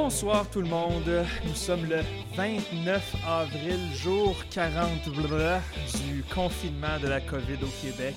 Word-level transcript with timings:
Bonsoir 0.00 0.48
tout 0.48 0.60
le 0.60 0.68
monde. 0.68 1.10
Nous 1.44 1.54
sommes 1.56 1.84
le 1.86 2.02
29 2.36 3.16
avril, 3.26 3.80
jour 3.96 4.36
40 4.48 5.08
blablabla, 5.08 5.60
du 6.06 6.22
confinement 6.32 7.00
de 7.02 7.08
la 7.08 7.20
COVID 7.20 7.58
au 7.64 7.82
Québec. 7.84 8.14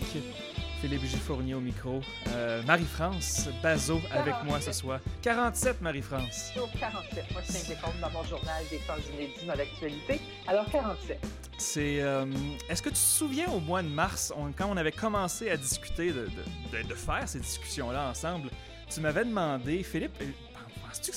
Philippe 0.80 1.04
Gifournier 1.06 1.56
au 1.56 1.60
micro. 1.60 2.00
Euh, 2.36 2.62
Marie-France 2.68 3.50
Bazot 3.64 4.00
avec 4.12 4.36
moi 4.46 4.62
ce 4.62 4.72
soir. 4.72 5.00
47, 5.24 5.82
Marie-France. 5.82 6.52
Jour 6.56 6.70
47. 6.80 7.26
Moi, 7.32 7.42
je 7.48 7.52
tiens 7.52 7.76
compte 7.84 8.00
dans 8.00 8.12
mon 8.12 8.24
journal 8.26 8.64
des 8.70 8.78
temps 8.78 8.94
inédits 9.16 9.46
dans 9.48 9.56
l'actualité. 9.56 10.22
Alors, 10.48 10.66
47. 10.72 11.20
C'est. 11.58 12.00
euh, 12.04 12.26
Est-ce 12.70 12.84
que 12.84 12.90
tu 12.90 12.94
te 12.96 13.00
souviens 13.00 13.50
au 13.52 13.60
mois 13.60 13.82
de 13.82 13.90
mars, 13.90 14.32
on- 14.38 14.52
quand 14.56 14.68
on 14.70 14.78
avait 14.78 14.92
commencé 14.92 15.50
à 15.50 15.58
discuter 15.58 16.12
de, 16.12 16.28
de- 16.28 16.78
de- 16.84 16.88
de 16.88 16.94
faire 16.94 17.28
ces 17.28 17.40
discussions-là 17.40 18.08
ensemble, 18.12 18.50
tu 18.94 19.02
m'avais 19.02 19.26
demandé, 19.26 19.82
Philippe, 19.84 20.22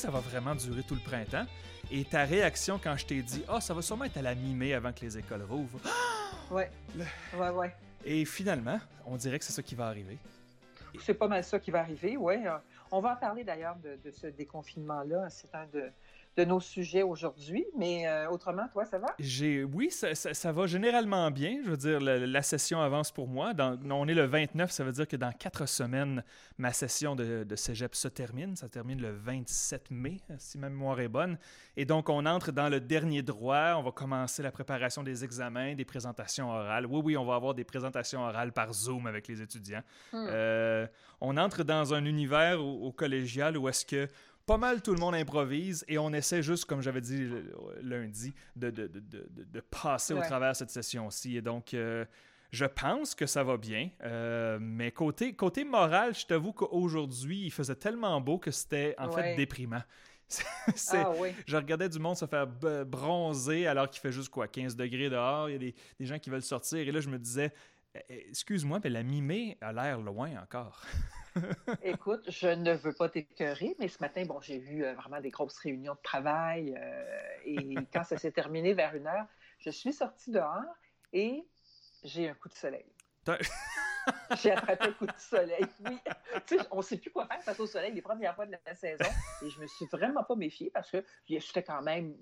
ça 0.04 0.10
va 0.10 0.20
vraiment 0.20 0.54
durer 0.54 0.82
tout 0.82 0.94
le 0.94 1.00
printemps? 1.00 1.46
Et 1.90 2.04
ta 2.04 2.24
réaction 2.24 2.78
quand 2.82 2.94
je 2.94 3.06
t'ai 3.06 3.22
dit, 3.22 3.42
ah, 3.48 3.58
ça 3.58 3.72
va 3.72 3.80
sûrement 3.80 4.04
être 4.04 4.18
à 4.18 4.22
la 4.22 4.34
mi-mai 4.34 4.74
avant 4.74 4.92
que 4.92 5.00
les 5.00 5.16
écoles 5.16 5.42
rouvrent. 5.48 5.80
Ouais. 6.50 6.70
Ouais, 7.38 7.48
ouais. 7.48 7.74
Et 8.04 8.26
finalement, 8.26 8.78
on 9.06 9.16
dirait 9.16 9.38
que 9.38 9.46
c'est 9.46 9.52
ça 9.54 9.62
qui 9.62 9.74
va 9.74 9.86
arriver. 9.86 10.18
C'est 11.00 11.14
pas 11.14 11.26
mal 11.26 11.42
ça 11.42 11.58
qui 11.58 11.70
va 11.70 11.80
arriver, 11.80 12.18
ouais. 12.18 12.46
Euh, 12.46 12.58
On 12.92 13.00
va 13.00 13.14
en 13.14 13.16
parler 13.16 13.44
d'ailleurs 13.44 13.76
de, 13.76 13.98
de 14.04 14.10
ce 14.10 14.26
déconfinement-là. 14.26 15.30
C'est 15.30 15.52
un 15.54 15.64
de, 15.72 15.90
de 16.36 16.44
nos 16.44 16.58
sujets 16.60 17.02
aujourd'hui. 17.02 17.64
Mais 17.76 18.08
euh, 18.08 18.28
autrement, 18.28 18.66
toi, 18.72 18.84
ça 18.84 18.98
va? 18.98 19.14
J'ai, 19.18 19.62
oui, 19.64 19.90
ça, 19.90 20.14
ça- 20.14 20.34
ça 20.34 20.50
va 20.52 20.66
généralement 20.66 21.30
bien. 21.30 21.60
Je 21.64 21.70
veux 21.70 21.76
dire, 21.76 22.00
la, 22.00 22.18
la 22.26 22.42
session 22.42 22.80
avance 22.80 23.12
pour 23.12 23.28
moi. 23.28 23.54
Dans- 23.54 23.78
on 23.90 24.08
est 24.08 24.14
le 24.14 24.24
29, 24.24 24.70
ça 24.70 24.82
veut 24.84 24.92
dire 24.92 25.06
que 25.06 25.16
dans 25.16 25.30
quatre 25.32 25.66
semaines, 25.66 26.24
ma 26.58 26.72
session 26.72 27.14
de, 27.14 27.44
de 27.44 27.56
cégep 27.56 27.94
se 27.94 28.08
termine. 28.08 28.56
Ça 28.56 28.68
termine 28.68 29.00
le 29.00 29.12
27 29.12 29.90
mai, 29.90 30.18
si 30.38 30.58
ma 30.58 30.68
mémoire 30.68 30.98
est 31.00 31.08
bonne. 31.08 31.38
Et 31.76 31.84
donc, 31.84 32.08
on 32.08 32.26
entre 32.26 32.50
dans 32.50 32.68
le 32.68 32.80
dernier 32.80 33.22
droit. 33.22 33.74
On 33.76 33.82
va 33.82 33.92
commencer 33.92 34.42
la 34.42 34.50
préparation 34.50 35.02
des 35.04 35.22
examens, 35.24 35.74
des 35.74 35.84
présentations 35.84 36.50
orales. 36.50 36.86
Oui, 36.86 37.00
oui, 37.04 37.16
on 37.16 37.24
va 37.24 37.36
avoir 37.36 37.54
des 37.54 37.64
présentations 37.64 38.22
orales 38.22 38.52
par 38.52 38.72
Zoom 38.72 39.06
avec 39.06 39.28
les 39.28 39.40
étudiants. 39.40 39.82
Hmm. 40.12 40.26
Euh, 40.28 40.86
on 41.20 41.36
entre 41.36 41.62
dans 41.62 41.94
un 41.94 42.04
univers 42.04 42.60
au, 42.60 42.86
au 42.86 42.92
collégial 42.92 43.56
où 43.56 43.68
est-ce 43.68 43.86
que 43.86 44.08
pas 44.46 44.56
mal 44.58 44.82
tout 44.82 44.92
le 44.92 45.00
monde 45.00 45.14
improvise 45.14 45.84
et 45.88 45.98
on 45.98 46.12
essaie 46.12 46.42
juste, 46.42 46.64
comme 46.66 46.82
j'avais 46.82 47.00
dit 47.00 47.28
lundi, 47.82 48.34
de, 48.56 48.70
de, 48.70 48.86
de, 48.86 49.00
de, 49.00 49.26
de- 49.30 49.44
de 49.44 49.60
passer 49.60 50.12
au 50.14 50.20
travers 50.20 50.54
cette 50.56 50.70
session-ci. 50.70 51.36
Et 51.36 51.42
donc, 51.42 51.72
euh, 51.74 52.04
je 52.52 52.64
pense 52.66 53.14
que 53.14 53.26
ça 53.26 53.42
va 53.42 53.56
bien. 53.56 53.90
Euh, 54.02 54.58
mais 54.60 54.90
côté, 54.92 55.34
côté 55.34 55.64
moral, 55.64 56.14
je 56.14 56.26
t'avoue 56.26 56.52
qu'aujourd'hui, 56.52 57.42
il 57.46 57.50
faisait 57.50 57.74
tellement 57.76 58.20
beau 58.20 58.38
que 58.38 58.50
c'était 58.50 58.94
en 58.98 59.10
fait 59.10 59.34
déprimant. 59.36 59.82
Ah 60.94 61.12
oui. 61.20 61.28
je 61.46 61.54
regardais 61.56 61.88
du 61.88 61.98
monde 61.98 62.16
se 62.16 62.24
faire 62.26 62.46
bronzer 62.46 63.66
alors 63.66 63.88
qu'il 63.90 64.00
fait 64.00 64.10
juste 64.10 64.30
quoi, 64.30 64.48
15 64.48 64.74
degrés 64.74 65.10
dehors. 65.10 65.48
Il 65.50 65.52
y 65.52 65.56
a 65.56 65.58
des, 65.58 65.74
des 66.00 66.06
gens 66.06 66.18
qui 66.18 66.30
veulent 66.30 66.42
sortir. 66.42 66.78
Et 66.78 66.90
là, 66.90 67.00
je 67.00 67.08
me 67.10 67.18
disais, 67.18 67.52
Eh, 67.94 68.00
eh, 68.08 68.28
excuse-moi, 68.30 68.80
mais 68.82 68.90
la 68.90 69.02
mi-mai 69.02 69.56
a 69.60 69.72
l'air 69.72 70.00
loin 70.00 70.30
encore. 70.42 70.82
Écoute, 71.82 72.22
je 72.28 72.48
ne 72.48 72.74
veux 72.74 72.92
pas 72.92 73.08
t'écœurer, 73.08 73.74
mais 73.78 73.88
ce 73.88 73.98
matin, 74.00 74.24
bon, 74.24 74.40
j'ai 74.40 74.58
vu 74.58 74.84
euh, 74.84 74.94
vraiment 74.94 75.20
des 75.20 75.30
grosses 75.30 75.58
réunions 75.58 75.94
de 75.94 76.02
travail. 76.02 76.74
euh, 76.76 77.28
et 77.44 77.74
quand 77.92 78.04
ça 78.04 78.16
s'est 78.18 78.32
terminé 78.32 78.74
vers 78.74 78.94
une 78.94 79.06
heure, 79.06 79.26
je 79.58 79.70
suis 79.70 79.92
sortie 79.92 80.30
dehors 80.30 80.62
et 81.12 81.46
j'ai 82.02 82.28
un 82.28 82.34
coup 82.34 82.48
de 82.48 82.54
soleil. 82.54 82.86
J'ai 84.42 84.50
attrapé 84.50 84.84
un 84.88 84.92
coup 84.92 85.06
de 85.06 85.12
soleil, 85.16 85.64
oui. 85.86 85.98
Tu 86.46 86.58
sais, 86.58 86.66
on 86.70 86.78
ne 86.78 86.82
sait 86.82 86.98
plus 86.98 87.10
quoi 87.10 87.26
faire 87.26 87.42
face 87.42 87.58
au 87.58 87.66
soleil 87.66 87.92
les 87.94 88.02
premières 88.02 88.34
fois 88.34 88.44
de 88.44 88.52
la 88.52 88.74
saison. 88.74 89.10
Et 89.42 89.48
je 89.48 89.58
me 89.58 89.66
suis 89.66 89.86
vraiment 89.86 90.22
pas 90.22 90.34
méfiée 90.34 90.70
parce 90.70 90.90
que 90.90 91.02
j'étais 91.26 91.62
quand 91.62 91.80
même 91.80 92.14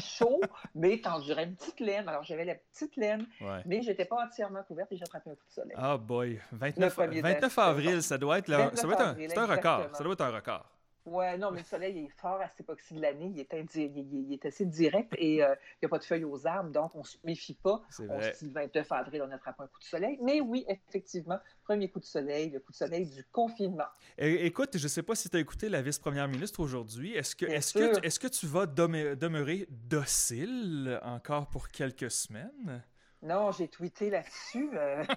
chaud, 0.00 0.40
mais 0.74 1.00
t'endurais 1.00 1.44
une 1.44 1.54
petite 1.56 1.80
laine. 1.80 2.08
Alors, 2.08 2.22
j'avais 2.24 2.44
la 2.44 2.54
petite 2.54 2.96
laine, 2.96 3.26
Ouais. 3.40 3.62
mais 3.66 3.82
j'étais 3.82 4.04
pas 4.04 4.24
entièrement 4.24 4.62
couverte 4.62 4.90
et 4.92 4.96
j'ai 4.96 5.04
attrapé 5.04 5.30
un 5.30 5.34
coup 5.34 5.46
de 5.48 5.52
soleil. 5.52 5.76
Ah 5.76 5.96
boy, 5.96 6.40
29, 6.52 6.94
premier 6.94 7.20
29 7.20 7.40
test, 7.40 7.58
avril, 7.58 8.02
ça 8.02 8.18
doit 8.18 8.38
être, 8.38 8.48
le- 8.48 8.56
29 8.56 8.74
ça 8.76 8.82
doit 8.82 8.92
être 8.94 9.00
un, 9.00 9.10
avril, 9.10 9.30
c'est 9.30 9.38
un 9.38 9.46
record. 9.46 9.96
Ça 9.96 10.04
doit 10.04 10.12
être 10.12 10.20
un 10.22 10.30
record. 10.30 10.66
Ouais, 11.06 11.36
non, 11.36 11.50
mais 11.50 11.58
le 11.60 11.66
soleil 11.66 11.98
est 11.98 12.20
fort 12.20 12.40
à 12.40 12.48
cette 12.48 12.60
époque-ci 12.60 12.94
de 12.94 13.00
l'année. 13.02 13.30
Il 13.34 13.38
est, 13.38 13.52
il, 13.74 13.98
il- 14.14 14.32
est 14.32 14.46
assez 14.46 14.64
direct 14.64 15.12
et 15.18 15.42
euh, 15.44 15.54
il 15.72 15.78
n'y 15.82 15.86
a 15.86 15.88
pas 15.90 15.98
de 15.98 16.04
feuilles 16.04 16.24
aux 16.24 16.46
arbres, 16.46 16.70
donc 16.70 16.94
on 16.94 17.00
ne 17.00 17.04
se 17.04 17.18
méfie 17.24 17.52
pas. 17.54 17.82
C'est 17.90 18.08
On 18.08 18.20
se 18.22 18.38
dit 18.38 18.46
le 18.46 18.52
29 18.52 18.90
avril, 18.92 19.22
on 19.28 19.30
attrape 19.30 19.60
un 19.60 19.66
coup 19.66 19.78
de 19.80 19.84
soleil. 19.84 20.18
Mais 20.22 20.40
oui, 20.40 20.64
effectivement, 20.66 21.38
premier 21.62 21.90
coup 21.90 22.00
de 22.00 22.06
soleil, 22.06 22.48
le 22.50 22.60
coup 22.60 22.72
de 22.72 22.76
soleil 22.76 23.04
du 23.06 23.22
confinement. 23.24 23.84
É- 24.16 24.46
Écoute, 24.46 24.78
je 24.78 24.88
sais 24.88 25.02
pas 25.02 25.14
si 25.14 25.28
tu 25.28 25.36
as 25.36 25.40
écouté 25.40 25.68
la 25.68 25.82
vice-première 25.82 26.26
ministre 26.26 26.60
aujourd'hui. 26.60 27.14
Est-ce 27.14 27.36
que, 27.36 27.44
est-ce 27.44 27.74
que, 27.74 27.98
tu- 27.98 28.06
est-ce 28.06 28.18
que 28.18 28.28
tu 28.28 28.46
vas 28.46 28.64
demeure- 28.64 29.14
demeurer 29.16 29.66
docile 29.70 30.98
encore 31.02 31.48
pour 31.48 31.68
quelques 31.68 32.10
semaines? 32.10 32.82
Non, 33.20 33.52
j'ai 33.52 33.68
tweeté 33.68 34.08
là-dessus. 34.10 34.70
euh. 34.74 35.04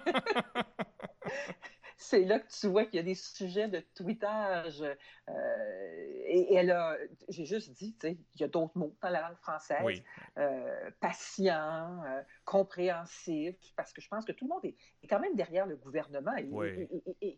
C'est 2.00 2.24
là 2.24 2.38
que 2.38 2.46
tu 2.48 2.68
vois 2.68 2.84
qu'il 2.84 2.94
y 2.94 3.00
a 3.00 3.02
des 3.02 3.16
sujets 3.16 3.66
de 3.68 3.80
tweetage. 3.94 4.82
euh, 5.28 6.14
et, 6.26 6.52
et 6.52 6.54
elle 6.54 6.70
a, 6.70 6.96
j'ai 7.28 7.44
juste 7.44 7.72
dit, 7.72 7.94
tu 7.94 8.06
sais, 8.08 8.18
il 8.36 8.40
y 8.40 8.44
a 8.44 8.48
d'autres 8.48 8.78
mots 8.78 8.94
dans 9.02 9.10
la 9.10 9.20
langue 9.20 9.36
française. 9.38 9.82
Oui. 9.82 10.02
euh, 10.38 10.90
patient, 11.00 12.02
euh, 12.04 12.22
compréhensif, 12.44 13.56
parce 13.76 13.92
que 13.92 14.00
je 14.00 14.08
pense 14.08 14.24
que 14.24 14.30
tout 14.32 14.44
le 14.44 14.50
monde 14.50 14.64
est, 14.64 14.76
est 15.02 15.08
quand 15.08 15.18
même 15.18 15.34
derrière 15.34 15.66
le 15.66 15.74
gouvernement. 15.76 16.36
Et- 16.36 16.44
Oui. 16.50 16.88
et- 17.20 17.36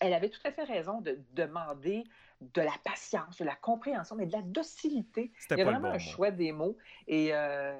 elle 0.00 0.14
avait 0.14 0.30
tout 0.30 0.40
à 0.44 0.52
fait 0.52 0.64
raison 0.64 1.02
de 1.02 1.18
demander 1.32 2.04
de 2.40 2.62
la 2.62 2.72
patience, 2.82 3.36
de 3.36 3.44
la 3.44 3.54
compréhension, 3.54 4.16
mais 4.16 4.24
de 4.24 4.32
la 4.32 4.40
docilité. 4.40 5.32
Il 5.50 5.58
y 5.58 5.60
a 5.60 5.64
vraiment 5.64 5.80
bon 5.80 5.88
un 5.88 5.92
mot. 5.92 5.98
choix 5.98 6.30
des 6.30 6.50
mots. 6.52 6.78
Et 7.08 7.28
euh, 7.34 7.78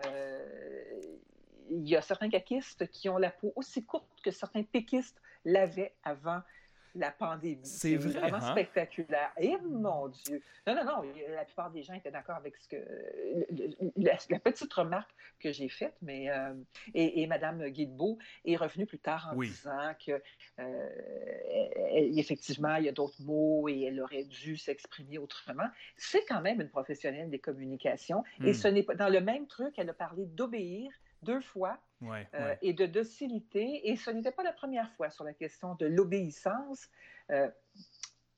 il 1.70 1.88
y 1.88 1.96
a 1.96 2.02
certains 2.02 2.28
caquistes 2.28 2.86
qui 2.90 3.08
ont 3.08 3.16
la 3.16 3.30
peau 3.30 3.52
aussi 3.56 3.84
courte 3.86 4.20
que 4.22 4.30
certains 4.30 4.62
péquistes 4.62 5.22
l'avaient 5.44 5.94
avant 6.04 6.40
la 6.94 7.10
pandémie. 7.10 7.64
C'est 7.64 7.96
vrai, 7.96 8.20
vraiment 8.20 8.36
hein? 8.36 8.52
spectaculaire. 8.52 9.32
Et 9.38 9.56
mon 9.62 10.08
Dieu! 10.08 10.42
Non, 10.66 10.74
non, 10.74 10.84
non, 10.84 11.02
la 11.30 11.46
plupart 11.46 11.70
des 11.70 11.82
gens 11.82 11.94
étaient 11.94 12.10
d'accord 12.10 12.36
avec 12.36 12.54
ce 12.58 12.68
que 12.68 12.76
le- 12.76 13.90
la, 13.96 14.18
la 14.28 14.38
petite 14.38 14.70
remarque 14.74 15.10
que 15.40 15.52
j'ai 15.52 15.70
faite, 15.70 15.94
mais 16.02 16.28
euh, 16.30 16.52
et, 16.92 17.22
et 17.22 17.26
Mme 17.26 17.66
Guilbeault 17.70 18.18
est 18.44 18.56
revenue 18.56 18.84
plus 18.84 18.98
tard 18.98 19.30
en 19.32 19.36
Oui. 19.36 19.48
disant 19.48 19.94
que 20.06 20.20
euh, 20.58 20.88
elle- 21.94 22.18
effectivement, 22.18 22.74
il 22.76 22.84
y 22.84 22.88
a 22.90 22.92
d'autres 22.92 23.22
mots 23.22 23.68
et 23.70 23.84
elle 23.84 23.98
aurait 23.98 24.24
dû 24.24 24.58
s'exprimer 24.58 25.16
autrement. 25.16 25.68
C'est 25.96 26.26
quand 26.26 26.42
même 26.42 26.60
une 26.60 26.68
professionnelle 26.68 27.30
des 27.30 27.38
communications. 27.38 28.22
Et 28.44 28.50
Hmm. 28.50 28.54
ce 28.54 28.68
n'est 28.68 28.82
pas 28.82 28.94
dans 28.94 29.08
le 29.08 29.20
même 29.22 29.46
truc, 29.46 29.74
elle 29.78 29.88
a 29.88 29.94
parlé 29.94 30.26
d'obéir 30.26 30.92
deux 31.22 31.40
fois 31.40 31.80
Ouais, 32.00 32.28
euh, 32.34 32.48
ouais. 32.48 32.58
et 32.62 32.72
de 32.72 32.86
docilité. 32.86 33.88
Et 33.88 33.96
ce 33.96 34.10
n'était 34.10 34.32
pas 34.32 34.42
la 34.42 34.52
première 34.52 34.90
fois 34.92 35.08
sur 35.10 35.24
la 35.24 35.32
question 35.32 35.74
de 35.76 35.86
l'obéissance. 35.86 36.88
Euh, 37.30 37.48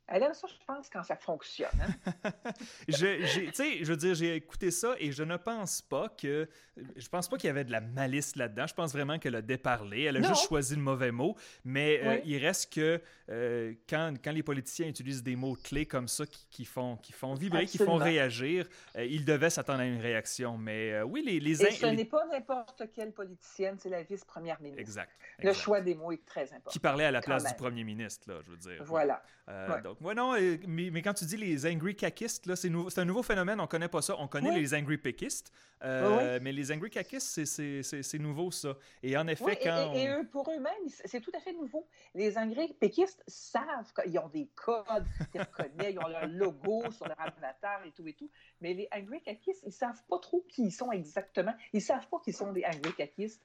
elle 0.06 0.22
aime 0.22 0.34
ça, 0.34 0.46
je 0.46 0.64
pense, 0.66 0.88
quand 0.90 1.02
ça 1.02 1.16
fonctionne. 1.16 1.68
hein. 1.80 2.30
Je- 2.88 3.24
j'ai- 3.24 3.46
tu 3.46 3.54
sais, 3.54 3.78
je 3.84 3.84
veux 3.86 3.96
dire, 3.96 4.14
j'ai 4.14 4.36
écouté 4.36 4.70
ça 4.70 4.94
et 4.98 5.12
je 5.12 5.22
ne 5.22 5.36
pense 5.36 5.80
pas 5.82 6.08
que. 6.10 6.48
Je 6.96 7.08
pense 7.08 7.28
pas 7.28 7.36
qu'il 7.36 7.46
y 7.46 7.50
avait 7.50 7.62
de 7.64 7.70
la 7.70 7.80
malice 7.80 8.34
là-dedans. 8.36 8.66
Je 8.66 8.74
pense 8.74 8.92
vraiment 8.92 9.18
qu'elle 9.18 9.36
a 9.36 9.42
déparlé. 9.42 10.02
Elle 10.02 10.16
a 10.16 10.20
Non. 10.20 10.28
juste 10.28 10.48
choisi 10.48 10.74
le 10.74 10.82
mauvais 10.82 11.12
mot. 11.12 11.36
Mais 11.64 12.00
euh, 12.02 12.18
il 12.24 12.44
reste 12.44 12.72
que 12.72 13.00
euh, 13.30 13.74
quand, 13.88 14.14
quand 14.22 14.32
les 14.32 14.42
politiciens 14.42 14.88
utilisent 14.88 15.22
des 15.22 15.36
mots 15.36 15.54
clés 15.62 15.86
comme 15.86 16.08
ça 16.08 16.26
qui, 16.26 16.46
qui 16.50 16.64
font, 16.64 16.96
qui 16.96 17.12
font 17.12 17.34
vibrer, 17.34 17.66
qui 17.66 17.78
font 17.78 17.94
réagir, 17.96 18.66
euh, 18.96 19.04
ils 19.04 19.24
devaient 19.24 19.50
s'attendre 19.50 19.80
à 19.80 19.84
une 19.86 20.00
réaction. 20.00 20.58
Mais 20.58 21.00
oui, 21.02 21.22
les. 21.24 21.38
les, 21.40 21.62
Et 21.62 21.70
ce 21.70 21.86
les- 21.86 21.96
n'est 21.96 22.04
pas 22.04 22.26
n'importe 22.26 22.82
quelle 22.92 23.12
politicienne, 23.12 23.76
c'est 23.78 23.88
la 23.90 24.02
vice-première 24.02 24.60
ministre. 24.60 24.80
Exact. 24.80 25.12
Le 25.38 25.52
choix 25.52 25.80
des 25.80 25.94
mots 25.94 26.10
est 26.12 26.24
très 26.26 26.42
important. 26.52 26.70
Qui 26.70 26.78
parlait 26.80 27.04
à 27.04 27.10
la 27.12 27.20
place 27.20 27.44
du 27.44 27.54
premier 27.54 27.84
ministre, 27.84 28.28
là, 28.30 28.40
je 28.44 28.50
veux 28.50 28.56
dire. 28.56 28.82
Voilà. 28.84 29.22
Ouais. 29.46 29.80
Donc, 29.82 29.93
ouais, 30.00 30.14
non, 30.14 30.32
mais, 30.66 30.90
mais 30.90 31.02
quand 31.02 31.14
tu 31.14 31.24
dis 31.24 31.36
les 31.36 31.66
angry 31.66 31.94
caquistes, 31.96 32.46
là, 32.46 32.56
c'est, 32.56 32.68
nou- 32.70 32.88
un 32.96 33.04
nouveau 33.04 33.22
phénomène, 33.22 33.60
on 33.60 33.66
connaît 33.66 33.88
pas 33.88 34.02
ça. 34.02 34.14
On 34.18 34.28
connaît 34.28 34.50
les 34.58 34.74
angry 34.74 34.98
péquistes, 34.98 35.52
euh, 35.82 36.38
mais 36.42 36.52
les 36.52 36.72
angry 36.72 36.90
caquistes, 36.90 37.44
c'est, 37.44 38.18
nouveau, 38.18 38.50
ça. 38.50 38.76
Et 39.02 39.16
en 39.16 39.26
effet, 39.28 39.44
Oui, 39.44 39.52
quand. 39.62 39.92
et- 39.94 40.02
et 40.04 40.10
on- 40.10 40.20
eux, 40.20 40.26
pour 40.28 40.48
eux-mêmes, 40.50 40.88
c'est 41.04 41.20
tout 41.20 41.32
à 41.36 41.40
fait 41.40 41.52
nouveau. 41.52 41.86
Les 42.14 42.36
Anglais 42.38 42.68
péquistes 42.78 43.22
savent 43.26 43.92
qu'ils 44.02 44.18
ont 44.18 44.28
des 44.28 44.48
codes 44.54 45.06
qu'ils 45.32 45.40
reconnaissent, 45.42 45.92
ils 45.94 45.98
ont 45.98 46.08
leur 46.08 46.26
logo 46.26 46.90
sur 46.90 47.06
leur 47.06 47.20
avatar 47.20 47.84
et 47.84 47.90
tout 47.92 48.06
et 48.06 48.12
tout. 48.14 48.30
Mais 48.60 48.74
les 48.74 48.88
Angry 48.94 49.20
Caquistes, 49.22 49.62
ils 49.66 49.72
savent 49.72 50.02
pas 50.08 50.18
trop 50.18 50.44
qui 50.48 50.64
ils 50.66 50.72
sont 50.72 50.90
exactement. 50.92 51.54
Ils 51.72 51.82
savent 51.82 52.08
pas 52.08 52.18
qu'ils 52.24 52.34
sont 52.34 52.52
des 52.52 52.64
Angry 52.64 52.92
Caquistes. 52.96 53.42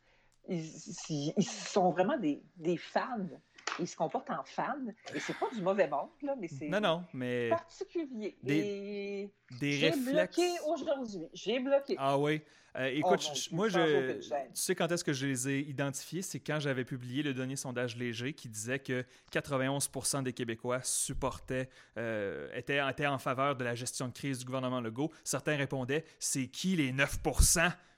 Ils, 0.48 0.64
ils- 1.10 1.34
ils 1.38 1.44
sont 1.46 1.92
vraiment 1.92 2.18
des, 2.18 2.42
des 2.56 2.78
fans 2.78 3.28
il 3.80 3.88
se 3.88 3.96
comporte 3.96 4.30
en 4.30 4.44
fan. 4.44 4.94
Et 5.14 5.20
c'est 5.20 5.38
pas 5.38 5.50
du 5.54 5.62
mauvais 5.62 5.88
monde, 5.88 6.10
là, 6.22 6.36
mais 6.40 6.48
c'est 6.48 6.68
Non, 6.70 6.80
non, 6.80 7.04
mais 7.14 7.50
particulier. 7.50 8.38
Des- 8.44 8.56
Et 8.58 9.30
des 9.60 9.72
j'ai 9.74 9.90
réflexes. 9.90 10.12
bloqué 10.12 10.48
aujourd'hui. 10.68 11.28
J'ai 11.34 11.60
bloqué. 11.60 11.96
Ah 11.98 12.18
oui. 12.18 12.42
Euh, 12.76 12.88
Oh, 12.94 12.98
écoute, 12.98 13.22
je- 13.36 13.56
moi, 13.56 13.68
je, 13.68 14.20
tu 14.20 14.30
sais 14.54 14.76
quand 14.76 14.92
est-ce 14.92 15.04
que 15.04 15.12
je 15.12 15.26
les 15.26 15.50
ai 15.50 15.60
identifiés? 15.62 16.22
C'est 16.22 16.40
quand 16.40 16.60
j'avais 16.60 16.86
publié 16.86 17.24
le 17.24 17.34
dernier 17.34 17.56
sondage 17.56 17.98
léger 17.98 18.34
qui 18.34 18.48
disait 18.48 18.78
que 18.78 19.04
91% 19.32 20.22
des 20.22 20.34
Québécois 20.34 20.80
supportaient, 20.84 21.68
euh, 21.98 22.48
étaient, 22.56 22.80
étaient 22.88 23.08
en 23.08 23.18
faveur 23.18 23.56
de 23.56 23.64
la 23.64 23.74
gestion 23.74 24.08
de 24.08 24.14
crise 24.14 24.38
du 24.40 24.46
gouvernement 24.46 24.82
Legault. 24.82 25.12
Certains 25.24 25.56
répondaient, 25.58 26.06
c'est 26.20 26.46
qui 26.48 26.76
les 26.76 26.92
9 26.92 27.18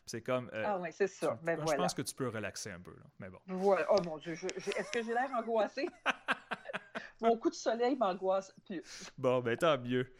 C'est 0.05 0.21
comme... 0.21 0.49
euh, 0.53 0.63
Ah 0.65 0.77
oui, 0.79 0.89
c'est 0.91 1.07
ça. 1.07 1.37
tu- 1.39 1.45
Ben 1.45 1.57
je 1.59 1.63
voilà. 1.63 1.83
pense 1.83 1.93
que 1.93 2.01
tu 2.01 2.13
peux 2.13 2.27
relaxer 2.27 2.71
un 2.71 2.79
peu, 2.79 2.91
là. 2.91 3.03
mais 3.19 3.29
bon. 3.29 3.39
Voilà. 3.47 3.85
Oh 3.91 4.01
mon 4.03 4.17
Dieu, 4.17 4.33
est-ce 4.33 4.91
que 4.91 5.01
j'ai 5.03 5.13
l'air 5.13 5.29
angoissée? 5.37 5.87
Mon 7.21 7.37
coup 7.37 7.49
de 7.51 7.55
soleil 7.55 7.95
m'angoisse 7.95 8.51
plus. 8.65 8.81
Bon, 9.17 9.41
ben 9.41 9.55
tant 9.55 9.77
mieux. 9.77 10.11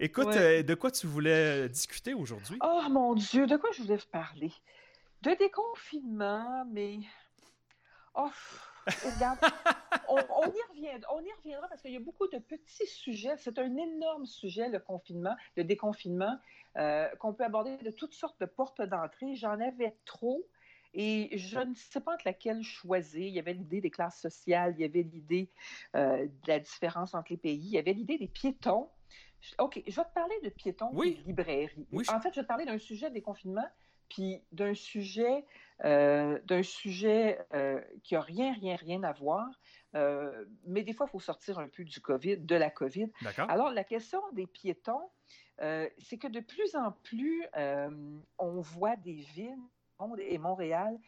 Écoute, 0.00 0.26
Ouais. 0.26 0.60
euh, 0.60 0.62
de 0.64 0.74
quoi 0.74 0.90
tu 0.90 1.06
voulais 1.06 1.68
discuter 1.68 2.12
aujourd'hui? 2.12 2.58
Oh 2.60 2.82
mon 2.90 3.14
Dieu, 3.14 3.46
de 3.46 3.56
quoi 3.56 3.70
je 3.72 3.82
voulais 3.82 3.96
vous 3.96 4.10
parler? 4.10 4.52
De 5.22 5.32
déconfinement, 5.38 6.64
mais. 6.72 6.98
Oh, 8.14 8.28
regarde, 9.14 9.38
on, 10.08 10.16
on 10.16 10.46
y 10.48 10.62
reviendra, 10.70 11.14
on 11.14 11.20
y 11.20 11.32
reviendra 11.38 11.68
parce 11.68 11.80
qu'il 11.82 11.92
y 11.92 11.96
a 11.96 12.00
beaucoup 12.00 12.26
de 12.28 12.38
petits 12.38 12.86
sujets. 12.86 13.36
C'est 13.38 13.58
un 13.58 13.76
énorme 13.76 14.26
sujet, 14.26 14.68
le 14.68 14.80
confinement, 14.80 15.36
le 15.56 15.64
déconfinement, 15.64 16.36
euh, 16.76 17.08
qu'on 17.16 17.32
peut 17.32 17.44
aborder 17.44 17.76
de 17.78 17.90
toutes 17.90 18.14
sortes 18.14 18.40
de 18.40 18.46
portes 18.46 18.82
d'entrée. 18.82 19.34
J'en 19.36 19.60
avais 19.60 19.96
trop. 20.04 20.44
Et 20.92 21.38
je 21.38 21.60
ne 21.60 21.72
sais 21.74 22.00
pas 22.00 22.14
entre 22.14 22.26
laquelle 22.26 22.64
choisir. 22.64 23.22
Il 23.24 23.32
y 23.32 23.38
avait 23.38 23.52
l'idée 23.52 23.80
des 23.80 23.90
classes 23.90 24.20
sociales, 24.20 24.74
il 24.76 24.80
y 24.82 24.84
avait 24.84 25.02
l'idée 25.04 25.48
euh, 25.94 26.26
de 26.26 26.48
la 26.48 26.58
différence 26.58 27.14
entre 27.14 27.30
les 27.30 27.36
pays, 27.36 27.60
il 27.60 27.70
y 27.70 27.78
avait 27.78 27.92
l'idée 27.92 28.18
des 28.18 28.26
piétons. 28.26 28.90
OK, 29.58 29.80
je 29.86 29.94
vais 29.96 30.04
te 30.04 30.12
parler 30.12 30.34
de 30.42 30.48
piétons 30.48 30.90
Oui. 30.92 31.10
et 31.16 31.22
de 31.22 31.28
librairies. 31.28 31.86
Oui, 31.92 32.04
je- 32.04 32.10
En 32.12 32.20
fait, 32.20 32.30
je 32.34 32.40
vais 32.40 32.42
te 32.42 32.48
parler 32.48 32.64
d'un 32.66 32.76
sujet 32.78 33.08
des 33.08 33.22
confinements, 33.22 33.68
puis 34.10 34.42
d'un 34.52 34.74
sujet, 34.74 35.44
euh, 35.84 36.38
d'un 36.44 36.62
sujet 36.62 37.38
euh, 37.54 37.80
qui 38.02 38.14
n'a 38.14 38.20
rien, 38.20 38.52
rien, 38.52 38.76
rien 38.76 39.02
à 39.04 39.12
voir. 39.12 39.46
Euh, 39.94 40.44
mais 40.66 40.82
des 40.82 40.92
fois, 40.92 41.06
il 41.08 41.12
faut 41.12 41.20
sortir 41.20 41.58
un 41.58 41.68
peu 41.68 41.84
du 41.84 42.00
COVID, 42.00 42.38
de 42.38 42.54
la 42.56 42.70
COVID. 42.70 43.10
Alors, 43.48 43.70
la 43.70 43.84
question 43.84 44.20
des 44.32 44.46
piétons, 44.46 45.08
c'est 45.98 46.18
que 46.18 46.28
de 46.28 46.40
plus 46.40 46.74
en 46.74 46.92
plus, 47.02 47.46
on 48.38 48.60
voit 48.60 48.96
des 48.96 49.24
villes, 49.34 49.58
et 50.18 50.38
Montréal 50.38 50.98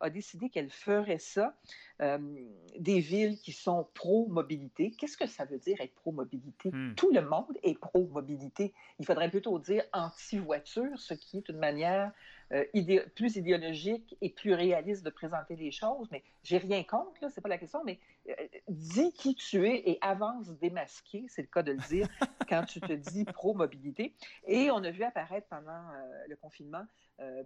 a 0.00 0.10
décidé 0.10 0.48
qu'elle 0.48 0.70
ferait 0.70 1.18
ça, 1.18 1.54
des 2.00 3.00
villes 3.00 3.38
qui 3.38 3.52
sont 3.52 3.86
pro-mobilité. 3.94 4.90
Qu'est-ce 4.98 5.16
que 5.16 5.26
ça 5.26 5.44
veut 5.44 5.58
dire 5.58 5.80
être 5.80 5.94
pro-mobilité? 5.94 6.70
Hmm. 6.72 6.94
Tout 6.96 7.12
le 7.12 7.20
monde 7.20 7.56
est 7.62 7.78
pro-mobilité. 7.78 8.72
Il 8.98 9.06
faudrait 9.06 9.30
plutôt 9.30 9.58
dire 9.58 9.84
anti-voiture, 9.92 10.98
ce 10.98 11.14
qui 11.14 11.38
est 11.38 11.48
une 11.48 11.58
manière 11.58 12.10
euh, 12.52 12.64
idé- 12.74 13.04
plus 13.14 13.36
idéologique 13.36 14.16
et 14.20 14.30
plus 14.30 14.54
réaliste 14.54 15.04
de 15.04 15.10
présenter 15.10 15.56
les 15.56 15.70
choses. 15.70 16.08
Mais 16.10 16.22
j'ai 16.42 16.58
rien 16.58 16.82
contre, 16.82 17.22
là, 17.22 17.28
c'est 17.30 17.40
pas 17.40 17.48
la 17.48 17.58
question, 17.58 17.82
mais 17.84 17.98
euh, 18.28 18.34
dis 18.68 19.12
qui 19.12 19.34
tu 19.34 19.66
es 19.68 19.88
et 19.90 19.98
avance 20.00 20.48
démasqué, 20.58 21.26
c'est 21.28 21.42
le 21.42 21.48
cas 21.48 21.62
de 21.62 21.72
le 21.72 21.78
dire, 21.88 22.08
quand 22.48 22.64
tu 22.64 22.80
te 22.80 22.92
dis 22.92 23.24
pro-mobilité. 23.24 24.14
Et 24.46 24.70
on 24.70 24.82
a 24.82 24.90
vu 24.90 25.02
apparaître 25.04 25.46
pendant 25.48 25.70
euh, 25.70 26.26
le 26.28 26.36
confinement, 26.36 26.84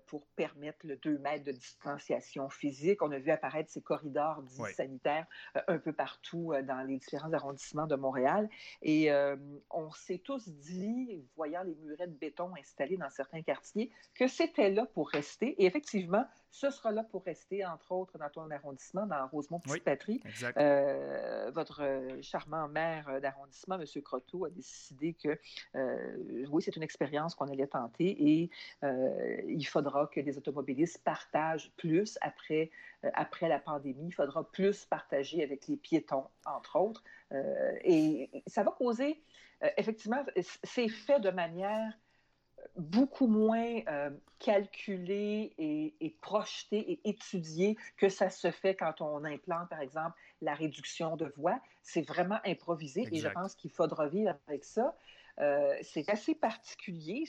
pour 0.07 0.25
permettre 0.37 0.87
le 0.87 0.95
2 0.99 1.19
mètres 1.19 1.43
de 1.43 1.51
distanciation 1.51 2.49
physique, 2.49 3.03
on 3.03 3.11
a 3.11 3.19
vu 3.19 3.33
apparaître 3.33 3.69
ces 3.73 3.83
corridors 3.83 4.41
dits 4.45 4.61
sanitaires 4.73 5.27
un 5.67 5.79
peu 5.79 5.93
partout 5.93 6.53
dans 6.63 6.87
les 6.87 6.99
différents 6.99 7.33
arrondissements 7.33 7.89
de 7.89 7.97
Montréal. 7.97 8.49
Et 8.83 9.11
on 9.71 9.91
s'est 9.91 10.19
tous 10.19 10.49
dit, 10.49 11.25
voyant 11.35 11.65
les 11.65 11.75
murets 11.75 12.07
de 12.07 12.13
béton 12.13 12.55
installés 12.57 12.97
dans 12.97 13.11
certains 13.11 13.43
quartiers, 13.43 13.91
que 14.15 14.29
c'était 14.29 14.71
là 14.71 14.87
pour 14.95 15.11
rester. 15.11 15.61
Et 15.61 15.67
effectivement, 15.67 16.25
ce 16.51 16.71
sera 16.71 16.93
là 16.93 17.03
pour 17.03 17.25
rester, 17.25 17.67
entre 17.67 17.91
autres, 17.91 18.17
dans 18.17 18.31
ton 18.31 18.49
arrondissement, 18.49 19.07
dans 19.07 19.27
Rosemont-Petite-Patrie. 19.27 20.23
Euh, 20.57 21.51
votre 21.53 21.83
euh, 21.83 22.23
charmant 22.23 22.69
maire 22.69 23.09
euh, 23.09 23.19
d'arrondissement, 23.19 23.75
M. 23.75 23.85
Croteau, 24.03 24.45
a 24.45 24.51
décidé 24.51 25.15
que 25.15 25.37
euh, 25.75 26.47
oui, 26.49 26.63
c'est 26.63 26.77
une 26.77 26.85
expérience 26.85 27.35
qu'on 27.35 27.49
allait 27.49 27.67
tenter 27.67 28.07
et 28.07 28.51
euh, 28.85 29.43
il 29.49 29.67
faudra 29.67 30.07
que 30.07 30.21
les 30.21 30.39
automobilistes 30.39 31.03
partagent 31.03 31.73
plus 31.77 32.17
après, 32.21 32.71
après 33.15 33.49
la 33.49 33.59
pandémie. 33.59 34.07
Il 34.07 34.15
faudra 34.15 34.49
plus 34.49 34.85
partager 34.85 35.43
avec 35.43 35.67
les 35.67 35.77
piétons, 35.77 36.29
entre 36.47 36.77
autres. 36.79 37.03
Et 37.83 38.31
ça 38.47 38.63
va 38.63 38.71
causer, 38.71 39.21
effectivement, 39.77 40.25
c'est 40.63 40.89
fait 40.89 41.19
de 41.19 41.31
manière 41.31 41.93
beaucoup 42.77 43.27
moins 43.27 43.81
euh, 43.89 44.11
calculé 44.39 45.55
et, 45.59 45.95
et 46.01 46.11
projeté 46.21 46.93
et 46.93 47.09
étudié 47.09 47.77
que 47.97 48.09
ça 48.09 48.31
se 48.31 48.51
fait 48.51 48.75
quand 48.75 49.01
on 49.01 49.25
implante, 49.25 49.69
par 49.69 49.81
exemple, 49.81 50.17
la 50.41 50.55
réduction 50.55 51.17
de 51.17 51.33
voix. 51.37 51.61
C'est 51.83 52.03
vraiment 52.03 52.39
improvisé 52.45 53.07
et 53.13 53.21
je 53.21 53.29
pense 53.29 53.55
qu'il 53.55 53.71
faudra 53.71 54.09
vivre 54.09 54.35
avec 54.49 54.65
ça. 54.65 54.97
Euh, 55.41 55.75
c'est 55.83 56.09
assez 56.09 56.35
particulier. 56.35 57.25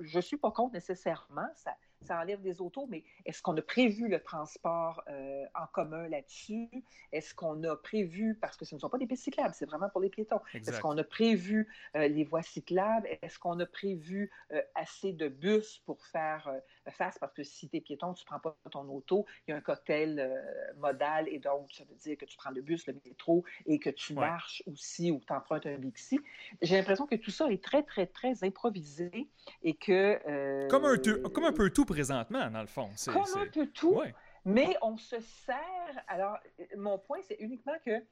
Je 0.00 0.16
ne 0.16 0.22
suis 0.22 0.36
pas 0.36 0.50
contre 0.50 0.74
nécessairement. 0.74 1.48
Ça, 1.56 1.76
ça 2.02 2.20
enlève 2.20 2.40
des 2.40 2.60
autos, 2.60 2.86
mais 2.88 3.04
est-ce 3.24 3.42
qu'on 3.42 3.56
a 3.56 3.62
prévu 3.62 4.08
le 4.08 4.20
transport 4.20 5.02
euh, 5.08 5.44
en 5.54 5.66
commun 5.66 6.08
là-dessus? 6.08 6.68
Est-ce 7.12 7.34
qu'on 7.34 7.62
a 7.64 7.76
prévu, 7.76 8.36
parce 8.40 8.56
que 8.56 8.64
ce 8.64 8.74
ne 8.74 8.80
sont 8.80 8.88
pas 8.88 8.98
des 8.98 9.06
pistes 9.06 9.24
cyclables, 9.24 9.54
c'est 9.54 9.66
vraiment 9.66 9.88
pour 9.88 10.00
les 10.00 10.08
piétons, 10.08 10.40
est-ce 10.54 10.80
qu'on 10.80 10.96
a 10.98 11.04
prévu 11.04 11.68
euh, 11.96 12.08
les 12.08 12.24
voies 12.24 12.42
cyclables? 12.42 13.08
Est-ce 13.22 13.38
qu'on 13.38 13.58
a 13.60 13.66
prévu 13.66 14.30
euh, 14.52 14.62
assez 14.74 15.12
de 15.12 15.28
bus 15.28 15.82
pour 15.86 16.04
faire 16.06 16.50
face? 16.90 17.18
Parce 17.18 17.34
que 17.34 17.42
si 17.42 17.68
tu 17.68 17.76
es 17.76 17.80
piéton, 17.80 18.12
tu 18.14 18.24
ne 18.24 18.26
prends 18.26 18.40
pas 18.40 18.56
ton 18.70 18.88
auto, 18.88 19.26
il 19.46 19.50
y 19.50 19.54
a 19.54 19.56
un 19.56 19.60
cocktail 19.60 20.30
modal 20.78 21.28
et 21.28 21.38
donc 21.38 21.72
ça 21.72 21.84
veut 21.84 21.96
dire 21.96 22.16
que 22.16 22.24
tu 22.24 22.36
prends 22.36 22.50
le 22.50 22.62
bus, 22.62 22.86
le 22.86 22.94
métro 23.04 23.44
et 23.66 23.78
que 23.78 23.90
tu 23.90 24.08
Ouais. 24.08 24.20
marches 24.20 24.62
aussi 24.66 25.10
ou 25.10 25.20
tu 25.26 25.32
empruntes 25.32 25.66
un 25.66 25.76
Bixi. 25.76 26.18
J'ai 26.62 26.76
l'impression 26.76 27.06
que 27.06 27.14
tout 27.14 27.30
ça 27.30 27.50
est 27.50 27.62
très, 27.62 27.82
très, 27.82 28.06
très 28.06 28.42
improvisé 28.42 29.28
et 29.62 29.74
que... 29.74 30.68
Comme, 30.68 30.86
un, 30.86 30.96
tu- 30.96 31.20
comme 31.22 31.44
un 31.44 31.52
peu 31.52 31.70
tout 31.70 31.84
présentement, 31.88 32.50
dans 32.50 32.60
le 32.60 32.66
fond. 32.66 32.88
C'est- 32.96 33.12
Comme 33.12 33.22
un 33.36 33.46
peu 33.46 33.66
tout. 33.66 33.94
Ouais. 33.94 34.14
Mais 34.44 34.76
on 34.82 34.96
se 34.96 35.20
sert. 35.20 36.04
Alors, 36.06 36.38
mon 36.76 36.98
point, 36.98 37.18
c'est 37.26 37.36
uniquement 37.40 37.76
que 37.84 38.02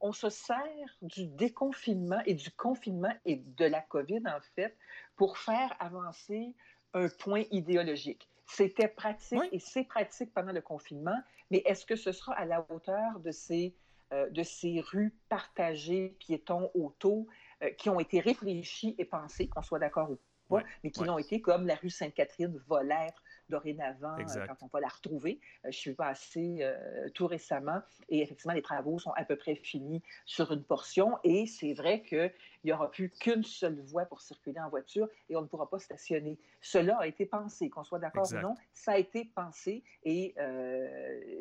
on 0.00 0.12
se 0.12 0.28
sert 0.28 0.58
du 1.02 1.26
déconfinement 1.26 2.20
et 2.26 2.34
du 2.34 2.50
confinement 2.50 3.12
et 3.24 3.36
de 3.36 3.64
la 3.64 3.80
COVID, 3.80 4.22
en 4.26 4.40
fait, 4.54 4.76
pour 5.16 5.38
faire 5.38 5.74
avancer 5.78 6.54
un 6.94 7.08
point 7.08 7.44
idéologique. 7.50 8.28
C'était 8.46 8.88
pratique 8.88 9.38
Oui. 9.40 9.48
et 9.52 9.58
c'est 9.58 9.84
pratique 9.84 10.32
pendant 10.34 10.52
le 10.52 10.60
confinement, 10.60 11.18
mais 11.50 11.62
est-ce 11.64 11.86
que 11.86 11.96
ce 11.96 12.12
sera 12.12 12.34
à 12.34 12.44
la 12.44 12.66
hauteur 12.70 13.18
de 13.20 13.30
ces, 13.30 13.74
euh, 14.12 14.28
de 14.30 14.42
ces 14.42 14.80
rues 14.80 15.14
partagées, 15.30 16.14
piétons, 16.18 16.70
autos, 16.74 17.26
euh, 17.62 17.70
qui 17.78 17.88
ont 17.88 17.98
été 18.00 18.20
réfléchies 18.20 18.94
et 18.98 19.04
pensées, 19.06 19.48
qu'on 19.48 19.62
soit 19.62 19.78
d'accord 19.78 20.10
ou 20.10 20.18
pas, 20.48 20.56
Ouais, 20.56 20.64
mais 20.82 20.90
qui 20.90 21.00
ouais. 21.00 21.06
l'ont 21.06 21.18
été 21.18 21.40
comme 21.40 21.66
la 21.66 21.74
rue 21.74 21.90
Sainte-Catherine 21.90 22.60
va 22.68 22.82
l'être 22.82 23.22
dorénavant 23.48 24.16
euh, 24.18 24.46
quand 24.46 24.62
on 24.62 24.66
va 24.68 24.80
la 24.80 24.88
retrouver. 24.88 25.40
Euh, 25.64 25.70
je 25.70 25.78
suis 25.78 25.94
passée 25.94 26.58
euh, 26.60 27.08
tout 27.10 27.26
récemment 27.26 27.80
et 28.08 28.22
effectivement, 28.22 28.54
les 28.54 28.62
travaux 28.62 28.98
sont 28.98 29.12
à 29.12 29.24
peu 29.24 29.36
près 29.36 29.54
finis 29.54 30.02
sur 30.24 30.52
une 30.52 30.62
portion 30.62 31.18
et 31.24 31.46
c'est 31.46 31.74
vrai 31.74 32.02
qu'il 32.02 32.32
n'y 32.64 32.72
aura 32.72 32.90
plus 32.90 33.10
qu'une 33.10 33.44
seule 33.44 33.80
voie 33.80 34.06
pour 34.06 34.20
circuler 34.20 34.60
en 34.60 34.68
voiture 34.68 35.08
et 35.28 35.36
on 35.36 35.42
ne 35.42 35.46
pourra 35.46 35.68
pas 35.68 35.78
stationner. 35.78 36.38
Cela 36.60 36.96
a 36.98 37.06
été 37.06 37.26
pensé, 37.26 37.68
qu'on 37.68 37.84
soit 37.84 37.98
d'accord 37.98 38.26
ou 38.32 38.36
non, 38.36 38.54
ça 38.72 38.92
a 38.92 38.98
été 38.98 39.24
pensé 39.34 39.84
et 40.04 40.34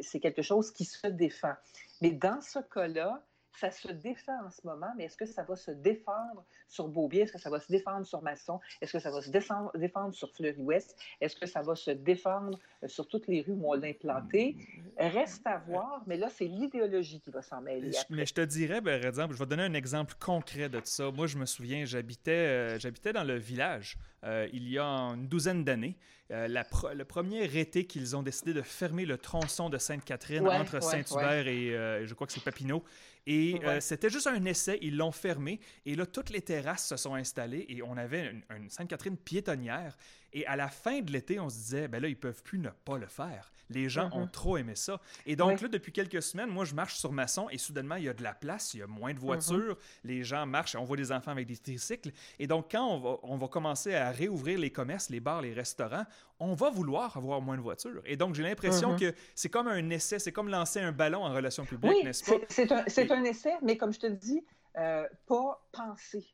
c'est 0.01 0.19
quelque 0.19 0.41
chose 0.41 0.71
qui 0.71 0.85
se 0.85 1.07
défend. 1.07 1.53
Mais 2.01 2.11
dans 2.11 2.41
ce 2.41 2.59
cas-là, 2.59 3.23
ça 3.57 3.71
se 3.71 3.91
défend 3.91 4.45
en 4.45 4.49
ce 4.49 4.65
moment, 4.65 4.91
mais 4.97 5.05
est-ce 5.05 5.17
que 5.17 5.25
ça 5.25 5.43
va 5.43 5.55
se 5.55 5.71
défendre 5.71 6.43
sur 6.67 6.87
Beaubien? 6.87 7.23
Est-ce 7.23 7.31
que 7.31 7.39
ça 7.39 7.49
va 7.49 7.59
se 7.59 7.71
défendre 7.71 8.05
sur 8.05 8.21
Masson? 8.21 8.59
Est-ce 8.81 8.93
que 8.93 8.99
ça 8.99 9.11
va 9.11 9.21
se 9.21 9.29
défendre, 9.29 10.13
sur 10.13 10.31
Fleury-Ouest? 10.33 10.97
Est-ce 11.21 11.35
que 11.35 11.45
ça 11.45 11.61
va 11.61 11.75
se 11.75 11.91
défendre 11.91 12.59
euh, 12.83 12.87
sur 12.87 13.07
toutes 13.07 13.27
les 13.27 13.41
rues 13.41 13.53
où 13.53 13.69
on 13.69 13.73
l'a 13.73 13.87
implanté? 13.87 14.57
Reste 14.97 15.45
à 15.45 15.57
voir, 15.57 16.03
mais 16.07 16.17
là, 16.17 16.29
c'est 16.29 16.45
l'idéologie 16.45 17.19
qui 17.21 17.29
va 17.29 17.41
s'en 17.41 17.61
mêler. 17.61 17.95
Après. 17.95 18.15
Mais 18.15 18.25
je 18.25 18.33
te 18.33 18.41
dirais, 18.41 18.81
par 18.81 18.93
exemple, 18.93 19.33
je 19.33 19.39
vais 19.39 19.45
te 19.45 19.49
donner 19.49 19.63
un 19.63 19.73
exemple 19.73 20.15
concret 20.19 20.69
de 20.69 20.81
ça. 20.83 21.11
Moi, 21.11 21.27
je 21.27 21.37
me 21.37 21.45
souviens, 21.45 21.85
j'habitais, 21.85 22.31
euh, 22.31 22.79
j'habitais 22.79 23.13
dans 23.13 23.23
le 23.23 23.35
village 23.35 23.97
euh, 24.23 24.47
il 24.53 24.67
y 24.69 24.77
a 24.79 24.85
une 24.85 25.27
douzaine 25.27 25.63
d'années. 25.63 25.95
Euh, 26.31 26.47
pro- 26.69 26.93
le 26.93 27.05
premier 27.05 27.43
été 27.59 27.85
qu'ils 27.85 28.15
ont 28.15 28.23
décidé 28.23 28.53
de 28.53 28.61
fermer 28.61 29.05
le 29.05 29.17
tronçon 29.17 29.69
de 29.69 29.77
Sainte-Catherine 29.77 30.47
Ouais, 30.47 30.55
entre 30.55 30.75
ouais, 30.75 30.81
Saint-Hubert 30.81 31.47
et 31.47 31.75
euh, 31.75 32.07
je 32.07 32.13
crois 32.13 32.25
que 32.27 32.33
c'est 32.33 32.43
Papineau. 32.43 32.83
Et 33.27 33.59
c'était 33.79 34.09
juste 34.09 34.27
un 34.27 34.43
essai, 34.45 34.79
ils 34.81 34.97
l'ont 34.97 35.11
fermé. 35.11 35.59
Et 35.85 35.95
là, 35.95 36.05
toutes 36.05 36.29
les 36.29 36.41
terrasses 36.41 36.87
se 36.87 36.97
sont 36.97 37.13
installées 37.15 37.65
et 37.69 37.81
on 37.81 37.95
avait 37.97 38.31
une, 38.31 38.41
une 38.57 38.69
Sainte-Catherine 38.69 39.15
piétonnière. 39.17 39.95
Et 40.33 40.45
à 40.47 40.55
la 40.55 40.67
fin 40.67 40.99
de 41.01 41.11
l'été, 41.11 41.39
on 41.39 41.47
se 41.49 41.55
disait, 41.55 41.87
ben 41.87 42.01
là, 42.01 42.07
ils 42.07 42.17
peuvent 42.17 42.41
plus 42.43 42.57
ne 42.59 42.69
pas 42.69 42.97
le 42.97 43.05
faire. 43.07 43.51
Les 43.69 43.87
gens 43.87 44.09
ont 44.13 44.21
Mhm. 44.25 44.29
trop 44.31 44.57
aimé 44.57 44.75
ça. 44.75 44.99
Et 45.25 45.35
donc 45.35 45.51
Oui. 45.53 45.61
là, 45.61 45.67
depuis 45.67 45.91
quelques 45.91 46.21
semaines, 46.21 46.49
moi, 46.49 46.65
je 46.65 46.73
marche 46.75 46.95
sur 46.95 47.11
Masson 47.11 47.47
et 47.49 47.57
soudainement, 47.57 47.95
il 47.95 48.03
y 48.03 48.09
a 48.09 48.13
de 48.13 48.21
la 48.23 48.33
place, 48.33 48.73
il 48.73 48.79
y 48.79 48.83
a 48.83 48.87
moins 48.87 49.13
de 49.13 49.19
voitures, 49.19 49.77
les 50.03 50.23
gens 50.23 50.45
marchent, 50.45 50.75
on 50.75 50.83
voit 50.83 50.97
des 50.97 51.11
enfants 51.11 51.31
avec 51.31 51.47
des 51.47 51.57
tricycles. 51.57 52.11
Et 52.39 52.47
donc, 52.47 52.71
quand 52.71 52.85
on 52.85 52.99
va, 52.99 53.17
on 53.23 53.37
va 53.37 53.47
commencer 53.47 53.95
à 53.95 54.11
réouvrir 54.11 54.59
les 54.59 54.69
commerces, 54.71 55.09
les 55.09 55.19
bars, 55.19 55.41
les 55.41 55.53
restaurants, 55.53 56.05
on 56.39 56.53
va 56.55 56.69
vouloir 56.71 57.15
avoir 57.15 57.39
moins 57.41 57.55
de 57.55 57.61
voitures. 57.61 58.01
Et 58.05 58.17
donc, 58.17 58.35
j'ai 58.35 58.43
l'impression 58.43 58.93
Mhm. 58.93 58.99
que 58.99 59.13
c'est 59.35 59.49
comme 59.49 59.67
un 59.67 59.89
essai, 59.91 60.19
c'est 60.19 60.31
comme 60.33 60.49
lancer 60.49 60.79
un 60.81 60.91
ballon 60.91 61.23
en 61.23 61.33
relation 61.33 61.63
publique, 61.65 61.93
Oui, 61.95 62.03
n'est-ce 62.03 62.23
pas? 62.25 62.37
c'est 62.49 62.71
un, 62.71 62.83
c'est 62.87 63.05
Et- 63.07 63.11
un 63.13 63.23
essai, 63.23 63.53
mais 63.61 63.77
comme 63.77 63.93
je 63.93 63.99
te 63.99 64.07
dis, 64.07 64.43
euh, 64.77 65.07
pas 65.27 65.63
pensé. 65.71 66.25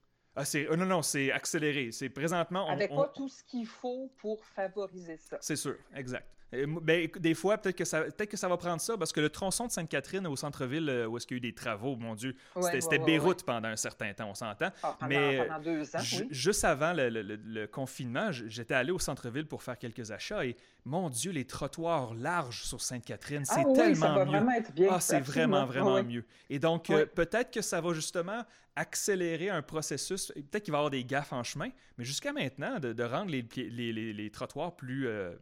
Ah, 0.42 0.46
c'est, 0.46 0.70
euh, 0.70 0.76
non, 0.78 0.86
non, 0.86 1.02
c'est 1.02 1.32
accéléré. 1.34 1.92
C'est 1.92 2.08
présentement. 2.10 2.66
on- 2.68 2.72
Avec 2.72 2.92
on- 2.92 2.96
pas 3.04 3.10
tout 3.10 3.28
ce 3.28 3.44
qu'il 3.44 3.68
faut 3.68 4.10
pour 4.20 4.46
favoriser 4.46 5.18
ça. 5.18 5.38
C'est 5.42 5.58
sûr, 5.58 5.76
exact. 5.94 6.26
Mo- 6.66 6.80
ben, 6.82 7.08
des 7.20 7.36
fois, 7.36 7.58
peut-être 7.60 7.76
que, 7.78 7.86
ça, 7.86 8.02
peut-être 8.02 8.30
que 8.32 8.38
ça 8.38 8.48
va 8.48 8.58
prendre 8.58 8.82
ça, 8.82 8.98
parce 8.98 9.12
que 9.12 9.20
le 9.22 9.30
tronçon 9.30 9.68
de 9.68 9.72
Sainte-Catherine 9.72 10.26
au 10.26 10.36
centre-ville, 10.36 10.90
euh, 10.90 11.06
où 11.08 11.16
est-ce 11.18 11.28
qu'il 11.28 11.36
y 11.36 11.38
a 11.38 11.40
eu 11.40 11.42
des 11.42 11.54
travaux, 11.54 11.96
mon 11.96 12.16
Dieu, 12.16 12.30
Ouais, 12.56 12.62
c'était, 12.64 12.76
ouais, 12.76 12.82
c'était 12.82 13.00
ouais, 13.00 13.06
Beyrouth 13.06 13.44
pendant 13.44 13.68
un 13.68 13.76
certain 13.76 14.12
temps, 14.14 14.30
on 14.30 14.34
s'entend. 14.34 14.70
Ah, 14.82 14.98
Mais, 15.08 15.46
pendant 15.48 15.60
deux 15.62 15.96
ans, 15.96 16.00
Ju- 16.00 16.22
oui. 16.24 16.28
Juste 16.32 16.64
avant 16.66 16.94
le, 16.94 17.10
le- 17.10 17.22
le- 17.22 17.36
le 17.36 17.68
confinement, 17.68 18.32
j'étais 18.32 18.74
allé 18.74 18.92
au 18.92 18.98
centre-ville 19.00 19.46
pour 19.46 19.62
faire 19.62 19.78
quelques 19.78 20.10
achats 20.12 20.44
et, 20.46 20.56
mon 20.86 21.10
Dieu, 21.10 21.32
les 21.32 21.46
trottoirs 21.46 22.16
larges 22.16 22.64
sur 22.64 22.82
Sainte-Catherine, 22.82 23.46
c'est 23.46 23.54
ah, 23.58 23.64
oui, 23.68 23.76
ça 23.76 23.84
tellement 23.84 24.16
va 24.16 24.26
mieux. 24.26 24.32
vraiment 24.32 24.52
être 24.54 24.74
bien. 24.74 24.88
Ah, 24.92 25.00
c'est 25.00 25.20
vraiment, 25.20 25.66
vraiment 25.66 25.96
Oui, 25.96 26.02
oui. 26.02 26.14
mieux. 26.16 26.26
Et 26.50 26.58
donc, 26.58 26.90
euh, 26.90 27.06
peut-être 27.06 27.52
que 27.54 27.62
ça 27.62 27.80
va 27.82 27.94
justement 27.94 28.44
accélérer 28.76 29.50
un 29.50 29.62
processus. 29.62 30.32
Peut-être 30.34 30.64
qu'il 30.64 30.72
va 30.72 30.78
y 30.78 30.80
avoir 30.80 30.90
des 30.90 31.04
gaffes 31.04 31.34
en 31.34 31.44
chemin, 31.44 31.70
mais 31.98 32.06
jusqu'à 32.06 32.32
maintenant, 32.34 32.80
de, 32.80 32.94
de 32.94 33.04
rendre 33.04 33.30
les, 33.30 33.46
les, 33.56 33.92
les- 33.94 34.14
les 34.14 34.32
trottoirs 34.32 34.76
plus, 34.76 35.08
euh, 35.08 35.36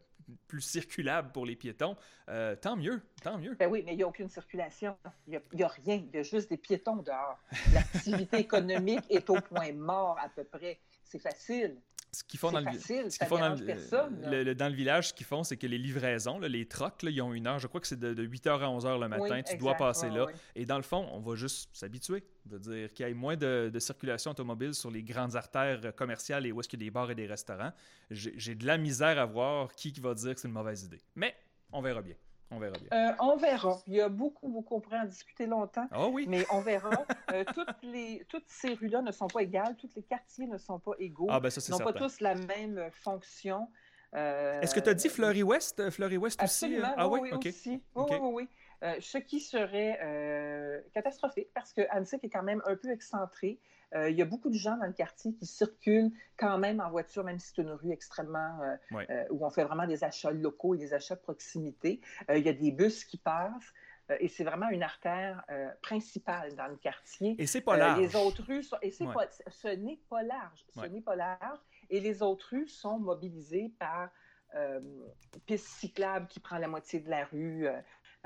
plus 0.47 0.61
circulables 0.61 1.31
pour 1.31 1.45
les 1.45 1.55
piétons, 1.55 1.95
euh, 2.29 2.55
tant 2.55 2.75
mieux, 2.75 3.01
tant 3.21 3.37
mieux. 3.37 3.55
Ben 3.55 3.69
oui, 3.69 3.83
mais 3.85 3.93
il 3.93 3.97
n'y 3.97 4.03
a 4.03 4.07
aucune 4.07 4.29
circulation. 4.29 4.97
Il 5.27 5.39
n'y 5.53 5.63
a, 5.63 5.67
rien. 5.67 5.95
Il 5.95 6.15
y 6.15 6.19
a 6.19 6.23
juste 6.23 6.49
des 6.49 6.57
piétons 6.57 6.97
dehors. 6.97 7.39
L'activité 7.73 8.37
économique 8.39 9.05
est 9.09 9.29
au 9.29 9.35
point 9.35 9.71
mort 9.73 10.17
à 10.21 10.29
peu 10.29 10.43
près. 10.43 10.79
C'est 11.03 11.19
facile. 11.19 11.77
Ce 12.19 12.23
qu'ils 12.23 12.39
font 12.39 12.51
dans 12.51 12.59
le, 12.59 12.65
facile, 12.65 13.03
ce 13.11 13.17
ça 13.17 13.25
qu'ils 13.25 13.27
font 13.27 13.35
dans 13.37 13.41
dérange 13.55 13.59
le, 13.59 13.65
personne, 13.65 14.21
là. 14.21 14.29
le- 14.31 14.43
le- 14.43 14.55
dans 14.55 14.69
le 14.69 14.73
village, 14.73 15.09
ce 15.09 15.13
qu'ils 15.13 15.25
font, 15.27 15.43
c'est 15.43 15.55
que 15.57 15.67
les 15.67 15.77
livraisons, 15.77 16.39
là, 16.39 16.47
les 16.47 16.65
trocs, 16.67 17.03
là, 17.03 17.11
ils 17.11 17.21
ont 17.21 17.31
une 17.33 17.45
heure. 17.45 17.59
Je 17.59 17.67
crois 17.67 17.79
que 17.79 17.85
c'est 17.87 17.99
de, 17.99 18.25
8h 18.25 18.49
à 18.49 18.67
11h 18.67 18.99
le 18.99 19.07
matin. 19.07 19.35
Oui, 19.35 19.43
tu 19.43 19.57
dois 19.57 19.75
passer 19.75 20.07
Ouais, 20.07 20.15
là. 20.15 20.25
ouais. 20.25 20.33
Et 20.55 20.65
dans 20.65 20.77
le 20.77 20.83
fond, 20.83 21.07
on 21.11 21.19
va 21.19 21.35
juste 21.35 21.69
s'habituer. 21.73 22.23
De 22.45 22.57
dire 22.57 22.93
qu'il 22.93 23.05
y 23.05 23.09
ait 23.09 23.13
moins 23.13 23.35
de, 23.35 23.69
de 23.71 23.79
circulation 23.79 24.31
automobile 24.31 24.73
sur 24.73 24.89
les 24.89 25.03
grandes 25.03 25.35
artères 25.35 25.81
euh, 25.83 25.91
commerciales 25.91 26.45
et 26.45 26.51
où 26.53 26.59
est-ce 26.61 26.69
qu'il 26.69 26.79
y 26.81 26.83
a 26.83 26.87
des 26.87 26.91
bars 26.91 27.11
et 27.11 27.15
des 27.15 27.27
restaurants. 27.27 27.73
J'ai 28.09 28.33
j'ai 28.37 28.55
de 28.55 28.65
la 28.65 28.77
misère 28.77 29.19
à 29.19 29.25
voir 29.25 29.73
qui 29.75 29.91
qui 29.91 29.99
va 29.99 30.13
dire 30.13 30.33
que 30.33 30.39
c'est 30.39 30.47
une 30.47 30.53
mauvaise 30.53 30.83
idée. 30.83 31.01
Mais 31.15 31.35
on 31.73 31.81
verra 31.81 32.01
bien. 32.01 32.15
On 32.49 32.59
verra 32.59 32.75
bien. 32.77 32.87
Euh, 33.09 33.13
on 33.19 33.35
verra. 33.35 33.81
Il 33.87 33.93
y 33.95 34.01
a 34.01 34.09
beaucoup, 34.09 34.47
beaucoup, 34.47 34.75
on 34.75 34.79
pourrait 34.79 34.99
en 34.99 35.05
discuter 35.05 35.45
longtemps, 35.47 35.87
Ah 35.91 36.07
oui? 36.07 36.25
mais 36.29 36.45
on 36.51 36.61
verra. 36.61 36.91
Euh, 37.33 37.43
toutes, 37.53 37.67
les, 37.83 38.25
toutes 38.29 38.45
ces 38.47 38.73
rues-là 38.75 39.01
ne 39.01 39.11
sont 39.11 39.27
pas 39.27 39.41
égales, 39.41 39.75
tous 39.75 39.89
les 39.97 40.01
quartiers 40.01 40.47
ne 40.47 40.57
sont 40.57 40.79
pas 40.79 40.93
égaux, 40.97 41.27
Ah 41.29 41.41
ben 41.41 41.49
ça, 41.49 41.59
c'est 41.59 41.73
n'ont 41.73 41.79
pas 41.79 41.91
tous 41.91 42.21
la 42.21 42.35
même 42.35 42.89
fonction. 42.93 43.67
Euh, 44.15 44.61
Est-ce 44.61 44.73
que 44.73 44.79
tu 44.79 44.89
as 44.89 44.93
dit 44.93 45.09
Fleury 45.09 45.43
West? 45.43 45.89
Fleury 45.89 46.15
West 46.15 46.41
aussi? 46.41 46.77
Euh? 46.77 46.85
Ah 46.95 47.09
oui, 47.09 47.19
oui? 47.21 47.29
oui, 47.31 47.35
OK. 47.37 47.45
aussi. 47.47 47.83
Oui, 47.95 48.05
oui, 48.09 48.17
oui, 48.21 48.47
oui. 48.81 49.01
Ce 49.01 49.17
qui 49.17 49.41
serait 49.41 50.85
catastrophique 50.93 51.49
parce 51.53 51.73
que 51.73 51.81
Annecy 51.89 52.15
est 52.23 52.29
quand 52.29 52.43
même 52.43 52.61
un 52.65 52.77
peu 52.77 52.91
excentré. 52.91 53.59
Euh, 53.95 54.09
il 54.09 54.17
y 54.17 54.21
a 54.21 54.25
beaucoup 54.25 54.49
de 54.49 54.55
gens 54.55 54.75
dans 54.77 54.85
le 54.85 54.93
quartier 54.93 55.33
qui 55.33 55.45
circulent 55.45 56.11
quand 56.37 56.57
même 56.57 56.81
en 56.81 56.89
voiture, 56.89 57.23
même 57.23 57.39
si 57.39 57.53
c'est 57.55 57.61
une 57.61 57.71
rue 57.71 57.91
extrêmement 57.91 58.61
euh, 58.61 58.75
Ouais. 58.91 59.07
euh, 59.09 59.23
où 59.31 59.45
on 59.45 59.49
fait 59.49 59.63
vraiment 59.63 59.87
des 59.87 60.03
achats 60.03 60.31
locaux 60.31 60.75
et 60.75 60.77
des 60.77 60.93
achats 60.93 61.15
de 61.15 61.21
proximité. 61.21 62.01
Euh, 62.29 62.37
il 62.37 62.45
y 62.45 62.49
a 62.49 62.53
des 62.53 62.71
bus 62.71 63.05
qui 63.05 63.17
passent 63.17 63.73
euh, 64.11 64.17
et 64.19 64.27
c'est 64.27 64.43
vraiment 64.43 64.69
une 64.69 64.83
artère 64.83 65.43
euh, 65.49 65.69
principale 65.81 66.53
dans 66.55 66.67
le 66.67 66.75
quartier. 66.75 67.35
Et 67.39 67.47
c'est 67.47 67.61
pas 67.61 67.75
Euh, 67.75 67.77
large. 67.77 67.99
les 68.01 68.15
autres 68.15 68.43
rues 68.43 68.63
sont... 68.63 68.77
Et 68.81 68.93
Ouais. 68.99 69.13
pas... 69.13 69.27
ce 69.49 69.67
n'est 69.69 69.99
pas 70.09 70.23
large. 70.23 70.65
Ce 70.73 70.79
Ouais. 70.81 70.89
n'est 70.89 71.01
pas 71.01 71.15
large. 71.15 71.59
Et 71.89 71.99
les 72.01 72.21
autres 72.21 72.49
rues 72.51 72.67
sont 72.67 72.99
mobilisées 72.99 73.71
par 73.79 74.09
euh, 74.55 74.79
piste 75.45 75.67
cyclable 75.67 76.27
qui 76.27 76.39
prend 76.39 76.57
la 76.57 76.67
moitié 76.69 76.99
de 77.01 77.09
la 77.09 77.25
rue. 77.25 77.67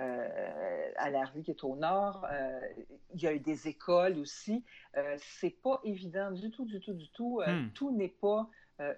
Euh, 0.01 0.91
à 0.96 1.12
la 1.12 1.25
rue 1.25 1.43
qui 1.43 1.51
est 1.51 1.63
au 1.63 1.75
nord. 1.75 2.25
Euh, 2.31 2.60
il 3.13 3.22
y 3.22 3.27
a 3.27 3.34
eu 3.34 3.39
des 3.39 3.67
écoles 3.67 4.17
aussi. 4.17 4.63
Euh, 4.98 5.15
c'est 5.39 5.55
pas 5.62 5.79
évident 5.84 6.31
du 6.31 6.50
tout, 6.50 6.65
du 6.65 6.79
tout, 6.79 6.93
du 6.93 7.08
tout. 7.10 7.41
Hmm. 7.46 7.70
Tout 7.74 7.91
n'est 7.91 8.15
pas 8.22 8.50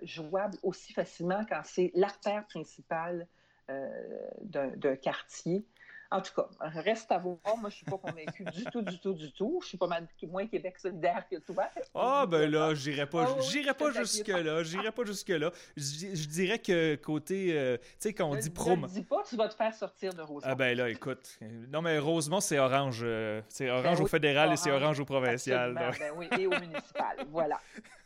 jouable 0.01 0.57
aussi 0.63 0.93
facilement 0.93 1.43
quand 1.50 1.60
c'est 1.65 1.91
l'artère 1.93 2.45
principale 2.45 3.27
d'un 3.67 4.95
quartier. 4.95 5.65
En 6.13 6.22
tout 6.22 6.32
cas, 6.36 6.48
reste 6.60 7.12
à 7.12 7.17
voir. 7.17 7.38
Moi, 7.58 7.72
je 7.72 7.77
suis 7.77 7.86
pas 7.86 7.98
convaincue 7.98 8.43
du 8.43 8.63
tout, 8.65 8.84
du 8.84 9.00
tout, 9.00 9.13
du 9.13 9.32
tout. 9.34 9.60
Je 9.63 9.70
suis 9.70 9.77
pas 9.79 9.88
mal 9.88 10.08
moins 10.27 10.46
Québec 10.46 10.77
solidaire 10.77 11.25
que 11.27 11.38
toi. 11.38 11.63
Ah 11.96 12.27
ben 12.27 12.51
là, 12.51 12.75
j'irai 12.75 13.08
pas, 13.10 13.25
Ah 13.27 13.41
j'irai 13.41 13.74
pas 13.74 13.91
te 13.91 13.98
jusque 13.98 14.25
taquine. 14.27 14.46
là, 14.46 14.62
j'irai 14.62 14.91
pas 14.91 15.05
jusque 15.05 15.29
là. 15.29 15.51
Je, 15.75 16.27
dirais 16.27 16.60
que 16.60 16.96
côté, 16.98 17.58
euh, 17.58 17.77
tu 17.77 17.86
sais 17.98 18.13
quand 18.13 18.29
on 18.29 18.36
dit 18.36 18.50
ne 18.50 18.53
prom, 18.53 18.84
le 18.84 18.88
dis 18.89 19.01
pas, 19.01 19.24
tu 19.27 19.36
vas 19.36 19.50
te 19.50 19.55
faire 19.55 19.74
sortir 19.74 20.13
de 20.13 20.22
Rosemont. 20.22 20.51
ah 20.51 20.53
ben 20.53 20.77
là, 20.77 20.88
écoute, 20.88 21.39
non 21.72 21.82
mais 21.82 21.98
Rosemont 21.98 22.41
c'est 22.41 22.60
orange, 22.60 23.01
euh, 23.03 23.41
c'est 23.50 23.72
orange 23.72 23.84
Ben 23.84 24.01
au 24.01 24.03
oui, 24.03 24.10
fédéral 24.10 24.53
et 24.53 24.58
c'est 24.58 24.70
orange, 24.70 24.84
orange 24.84 25.00
au 25.00 25.05
provincial. 25.05 25.74
Ben 25.74 26.12
oui, 26.15 26.27
et 26.38 26.46
au 26.46 26.51
municipal, 26.51 27.25
voilà. 27.29 27.60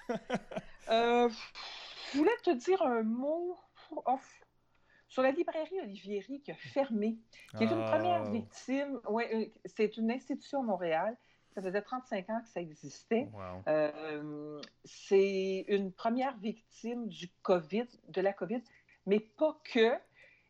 Euh, 0.90 1.28
je 2.14 2.18
voulais 2.18 2.38
te 2.42 2.52
dire 2.52 2.82
un 2.82 3.04
mot 3.04 3.58
oh, 3.92 4.20
sur 5.08 5.22
la 5.22 5.32
librairie 5.32 5.80
Olivieri 5.82 6.42
qui 6.42 6.52
a 6.52 6.56
fermé, 6.56 7.18
qui 7.58 7.64
est 7.64 7.68
une 7.68 7.82
Ah. 7.82 7.92
première 7.92 8.24
victime. 8.32 9.00
Ouais, 9.10 9.30
euh, 9.34 9.46
c'est 9.66 9.98
une 9.98 10.12
institution 10.12 10.60
à 10.60 10.64
Montréal. 10.64 11.18
Ça 11.56 11.62
faisait 11.62 11.82
35 11.82 12.30
ans 12.30 12.42
que 12.42 12.50
ça 12.50 12.62
existait. 12.62 13.30
Wow. 13.34 13.64
Euh, 13.68 14.62
c'est 14.84 15.66
une 15.68 15.92
première 15.92 16.38
victime 16.38 17.08
du 17.08 17.30
COVID, 17.42 17.88
de 18.10 18.22
la 18.22 18.34
COVID, 18.34 18.62
mais 19.06 19.20
pas 19.20 19.60
que. 19.64 19.94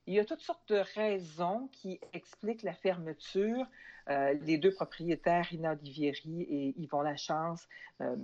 Il 0.06 0.14
y 0.14 0.20
a 0.20 0.26
toutes 0.26 0.42
sortes 0.42 0.68
de 0.70 0.82
raisons 0.96 1.68
qui 1.72 2.00
expliquent 2.14 2.64
la 2.64 2.74
fermeture. 2.74 3.66
Euh, 4.10 4.34
les 4.42 4.58
deux 4.58 4.74
propriétaires, 4.74 5.46
Rina 5.46 5.74
Olivieri 5.74 6.42
et 6.44 6.74
Yvon 6.80 7.02
Lachance, 7.02 7.68
euh, 8.02 8.16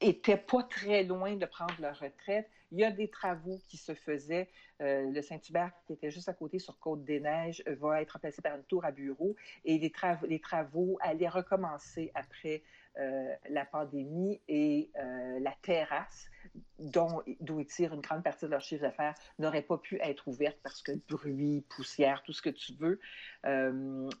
étaient 0.00 0.38
pas 0.38 0.62
très 0.62 1.02
loin 1.04 1.36
de 1.36 1.44
prendre 1.46 1.74
leur 1.80 1.98
retraite. 1.98 2.48
Il 2.72 2.78
y 2.78 2.84
a 2.84 2.90
des 2.90 3.08
travaux 3.08 3.58
qui 3.68 3.76
se 3.76 3.94
faisaient. 3.94 4.48
Euh, 4.80 5.10
le 5.10 5.22
Saint-Hubert, 5.22 5.72
qui 5.86 5.92
était 5.92 6.10
juste 6.10 6.28
à 6.28 6.34
côté 6.34 6.58
sur 6.58 6.78
Côte-des-Neiges, 6.78 7.62
va 7.66 8.00
être 8.00 8.12
remplacé 8.12 8.40
par 8.40 8.56
une 8.56 8.64
tour 8.64 8.84
à 8.84 8.92
bureau 8.92 9.36
et 9.64 9.78
les, 9.78 9.92
les 10.28 10.40
travaux 10.40 10.98
allaient 11.00 11.28
recommencer 11.28 12.10
après 12.14 12.62
euh, 12.98 13.34
la 13.50 13.64
pandémie 13.64 14.40
et 14.48 14.90
euh, 14.96 15.38
la 15.40 15.54
terrasse, 15.62 16.30
dont, 16.78 17.22
d'où 17.40 17.60
ils 17.60 17.66
tirent 17.66 17.92
une 17.92 18.00
grande 18.00 18.22
partie 18.22 18.46
de 18.46 18.50
leur 18.50 18.60
chiffre 18.60 18.82
d'affaires, 18.82 19.14
n'aurait 19.38 19.62
pas 19.62 19.78
pu 19.78 19.98
être 20.00 20.26
ouverte 20.28 20.58
parce 20.62 20.82
que 20.82 20.92
bruit, 21.08 21.64
poussière, 21.68 22.22
tout 22.22 22.32
ce 22.32 22.42
que 22.42 22.50
tu 22.50 22.72
veux. 22.74 23.00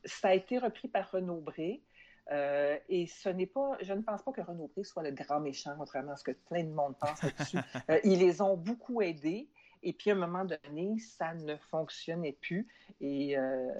Ça 0.04 0.28
a 0.28 0.34
été 0.34 0.58
repris 0.58 0.88
par 0.88 1.10
Renaud 1.10 1.40
Bré. 1.40 1.82
Euh, 2.30 2.78
et 2.88 3.06
ce 3.06 3.28
n'est 3.28 3.46
pas, 3.46 3.76
je 3.80 3.92
ne 3.92 4.02
pense 4.02 4.22
pas 4.22 4.30
que 4.32 4.40
Renaud 4.40 4.68
Bré 4.72 4.84
soit 4.84 5.02
le 5.02 5.10
grand 5.10 5.40
méchant, 5.40 5.74
contrairement 5.76 6.12
à 6.12 6.16
ce 6.16 6.24
que 6.24 6.30
plein 6.32 6.62
de 6.64 6.70
monde 6.70 6.94
pense 6.98 7.22
là-dessus. 7.22 7.58
Euh, 7.90 7.98
ils 8.04 8.18
les 8.18 8.40
ont 8.40 8.56
beaucoup 8.56 9.02
aidés. 9.02 9.48
Et 9.82 9.92
puis, 9.94 10.10
à 10.10 10.14
un 10.14 10.18
moment 10.18 10.44
donné, 10.44 10.98
ça 10.98 11.32
ne 11.34 11.56
fonctionnait 11.56 12.36
plus. 12.40 12.68
Et 13.00 13.36
euh, 13.38 13.72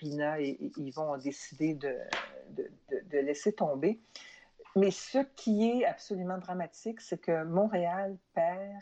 Rina 0.00 0.40
et, 0.40 0.48
et 0.48 0.72
Yvon 0.78 1.12
ont 1.12 1.18
décidé 1.18 1.74
de, 1.74 1.94
de, 2.50 2.70
de- 2.90 3.00
de 3.10 3.18
laisser 3.18 3.52
tomber. 3.52 4.00
Mais 4.76 4.90
ce 4.90 5.18
qui 5.36 5.70
est 5.70 5.84
absolument 5.84 6.38
dramatique, 6.38 7.00
c'est 7.00 7.18
que 7.20 7.44
Montréal 7.44 8.16
perd 8.34 8.80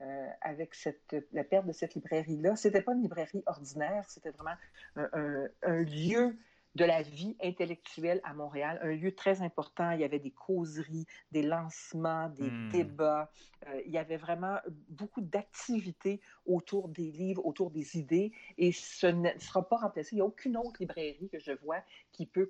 euh, 0.00 0.28
avec 0.40 0.74
cette, 0.74 1.14
la 1.32 1.44
perte 1.44 1.66
de 1.66 1.72
cette 1.72 1.94
librairie-là. 1.94 2.56
C'était 2.56 2.82
pas 2.82 2.92
une 2.94 3.02
librairie 3.02 3.42
ordinaire, 3.46 4.04
c'était 4.08 4.30
vraiment 4.30 4.56
un, 4.96 5.08
un- 5.12 5.48
un 5.62 5.82
lieu 5.82 6.36
de 6.78 6.84
la 6.84 7.02
vie 7.02 7.36
intellectuelle 7.42 8.20
à 8.24 8.34
Montréal, 8.34 8.78
un 8.82 8.94
lieu 8.94 9.14
très 9.14 9.42
important. 9.42 9.90
Il 9.92 10.00
y 10.00 10.04
avait 10.04 10.20
des 10.20 10.30
causeries, 10.30 11.06
des 11.32 11.42
lancements, 11.42 12.28
des 12.30 12.52
Hmm. 12.52 12.68
débats. 12.70 13.30
Euh, 13.66 13.82
il 13.84 13.92
y 13.92 13.98
avait 13.98 14.16
vraiment 14.16 14.58
beaucoup 14.88 15.20
d'activités 15.20 16.20
autour 16.46 16.88
des 16.88 17.10
livres, 17.10 17.44
autour 17.44 17.70
des 17.70 17.98
idées, 17.98 18.32
et 18.58 18.72
ce 18.72 19.06
ne 19.08 19.30
sera 19.38 19.68
pas 19.68 19.76
remplacé. 19.78 20.10
Il 20.12 20.16
n'y 20.16 20.22
a 20.22 20.26
aucune 20.26 20.56
autre 20.56 20.80
librairie 20.80 21.28
que 21.30 21.38
je 21.40 21.52
vois 21.52 21.82
qui 22.12 22.26
peut 22.26 22.48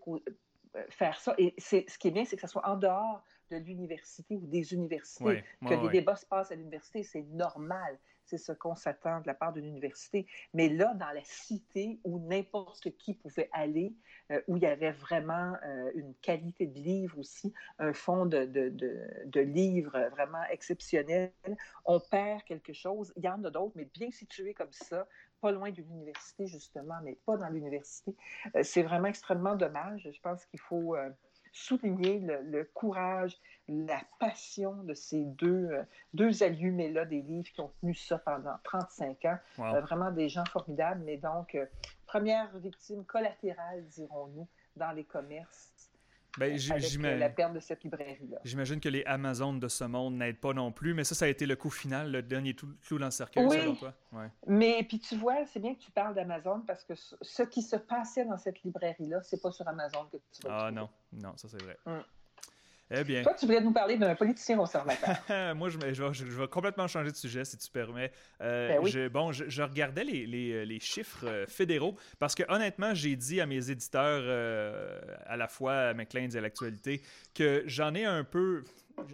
faire 0.91 1.21
ça. 1.21 1.35
Et 1.39 1.55
c'est, 1.59 1.85
ce 1.89 1.99
qui 1.99 2.09
est 2.09 2.13
bien, 2.13 2.25
c'est 2.25 2.37
que 2.37 2.43
ce 2.43 2.49
soit 2.49 2.67
en 2.67 2.77
dehors 2.77 3.23
de 3.51 3.57
l'université 3.57 4.37
ou 4.37 4.47
des 4.47 4.73
universités. 4.75 5.25
Ouais, 5.25 5.45
que 5.63 5.69
ouais, 5.69 5.83
les 5.83 5.89
débats 5.89 6.17
se 6.17 6.27
passent 6.27 6.53
à 6.53 6.55
l'université, 6.55 7.03
c'est 7.03 7.23
normal. 7.23 7.99
c'est 8.25 8.37
ce 8.37 8.53
qu'on 8.53 8.77
s'attend 8.77 9.21
de 9.23 9.27
la 9.27 9.33
part 9.33 9.55
d'une 9.55 9.65
université. 9.65 10.27
Mais 10.53 10.69
là, 10.69 10.93
dans 10.95 11.11
la 11.13 11.25
cité 11.25 11.99
où 12.05 12.19
n'importe 12.19 12.91
qui 12.99 13.15
pouvait 13.15 13.49
aller, 13.53 13.95
euh, 14.31 14.41
où 14.49 14.59
il 14.59 14.63
y 14.63 14.67
avait 14.67 14.93
vraiment 14.93 15.55
euh, 15.65 15.91
une 15.95 16.15
qualité 16.17 16.67
de 16.67 16.79
livre 16.79 17.19
aussi, 17.19 17.55
un 17.79 17.95
fond 17.95 18.27
de, 18.27 18.45
de, 18.45 18.69
de, 19.25 19.41
livres 19.41 19.99
vraiment 20.11 20.45
exceptionnel, 20.51 21.33
on 21.87 22.01
perd 22.01 22.43
quelque 22.43 22.75
chose. 22.75 23.15
Il 23.17 23.25
y 23.25 23.29
en 23.29 23.43
a 23.45 23.51
d'autres, 23.51 23.73
mais 23.77 23.87
bien 23.87 24.11
situés 24.11 24.53
comme 24.53 24.73
ça, 24.73 25.09
pas 25.41 25.53
loin 25.53 25.71
de 25.71 25.83
l'université, 25.83 26.47
justement, 26.47 26.97
mais 27.03 27.17
pas 27.27 27.37
dans 27.37 27.49
l'université. 27.49 28.15
Euh, 28.55 28.63
c'est 28.63 28.83
vraiment 28.83 29.09
extrêmement 29.09 29.57
dommage. 29.57 30.09
Je 30.13 30.21
pense 30.21 30.45
qu'il 30.47 30.61
faut 30.61 30.97
souligner 31.53 32.21
le, 32.21 32.65
courage, 32.75 33.37
la 33.69 34.01
passion 34.19 34.83
de 34.85 34.95
ces 34.95 35.25
deux, 35.25 35.69
euh, 35.71 35.83
deux 36.15 36.43
allumés-là 36.43 37.05
des 37.05 37.23
livres 37.23 37.49
qui 37.53 37.61
ont 37.61 37.73
tenu 37.81 37.95
ça 37.95 38.19
pendant 38.19 38.57
35 38.65 39.25
ans. 39.25 39.39
Euh, 39.59 39.81
vraiment 39.81 40.11
des 40.11 40.29
gens 40.29 40.45
formidables, 40.47 41.03
mais 41.05 41.17
donc, 41.17 41.55
euh, 41.55 41.67
première 42.07 42.57
victime 42.59 43.05
collatérale, 43.05 43.87
dirons-nous, 43.89 44.49
dans 44.77 44.93
les 44.93 45.05
commerces 45.05 45.73
ben, 46.39 46.59
avec 46.71 47.19
la 47.19 47.31
perte 47.31 47.53
de 47.55 47.61
cette 47.61 47.85
librairie-là. 47.85 48.39
J'imagine 48.45 48.81
que 48.81 48.89
les 48.89 49.05
Amazones 49.05 49.61
de 49.61 49.69
ce 49.69 49.85
monde 49.85 50.17
n'aident 50.17 50.41
pas 50.41 50.53
non 50.53 50.73
plus, 50.73 50.95
mais 50.95 51.05
ça, 51.05 51.15
ça 51.15 51.25
a 51.25 51.29
été 51.29 51.47
le 51.47 51.57
coup 51.57 51.71
final, 51.71 52.11
le 52.11 52.23
dernier 52.23 52.55
clou 52.55 52.99
dans 52.99 53.07
le 53.07 53.11
cercueil, 53.11 53.49
selon 53.51 53.75
toi? 53.77 53.95
Mais 54.47 54.83
puis 54.89 54.99
tu 54.99 55.17
vois, 55.17 55.45
c'est 55.47 55.61
bien 55.61 55.75
que 55.75 55.81
tu 55.81 55.91
parles 55.91 56.15
d'Amazon 56.15 56.63
parce 56.67 56.85
que 56.85 56.95
ce 56.95 57.43
qui 57.43 57.63
se 57.63 57.77
passait 57.77 58.25
dans 58.25 58.39
cette 58.39 58.63
librairie-là, 58.63 59.23
c'est 59.23 59.41
pas 59.41 59.51
sur 59.51 59.67
Amazon 59.69 60.07
que 60.11 60.17
tu 60.33 60.47
vas 60.47 60.67
Ah 60.67 60.71
non, 60.71 60.89
non, 61.13 61.37
ça 61.37 61.49
c'est 61.49 61.63
vrai. 61.63 61.79
Hum. 61.87 62.03
Eh 62.91 63.05
bien. 63.05 63.23
Toi, 63.23 63.35
tu 63.35 63.47
voulais 63.47 63.61
nous 63.61 63.73
parler 63.73 63.97
d'un 63.97 64.15
politicien 64.15 64.57
conservateur. 64.57 65.17
Moi, 65.57 65.69
je, 65.69 65.79
je, 65.93 66.25
vais 66.25 66.49
complètement 66.49 66.87
changer 66.87 67.11
de 67.11 67.17
sujet, 67.17 67.45
si 67.45 67.59
tu 67.59 67.71
permets. 67.71 68.11
Euh, 68.41 68.81
ben 68.81 68.87
je, 68.87 69.09
bon, 69.09 69.33
je, 69.33 69.63
regardais 69.63 70.05
les, 70.05 70.27
les, 70.27 70.65
les, 70.65 70.81
chiffres 70.81 71.27
euh, 71.27 71.47
fédéraux 71.47 71.97
parce 72.19 72.35
que, 72.35 72.45
honnêtement, 72.49 72.95
j'ai 72.95 73.17
dit 73.17 73.41
à 73.41 73.47
mes 73.47 73.71
éditeurs, 73.71 74.23
euh, 74.25 74.99
à 75.27 75.37
la 75.37 75.49
fois 75.49 75.75
à 75.75 75.95
McLean 75.95 76.31
et 76.31 76.37
à 76.37 76.41
l'actualité, 76.41 77.03
que 77.35 77.63
j'en 77.67 77.95
ai 77.95 78.05
un 78.05 78.25
peu 78.25 78.65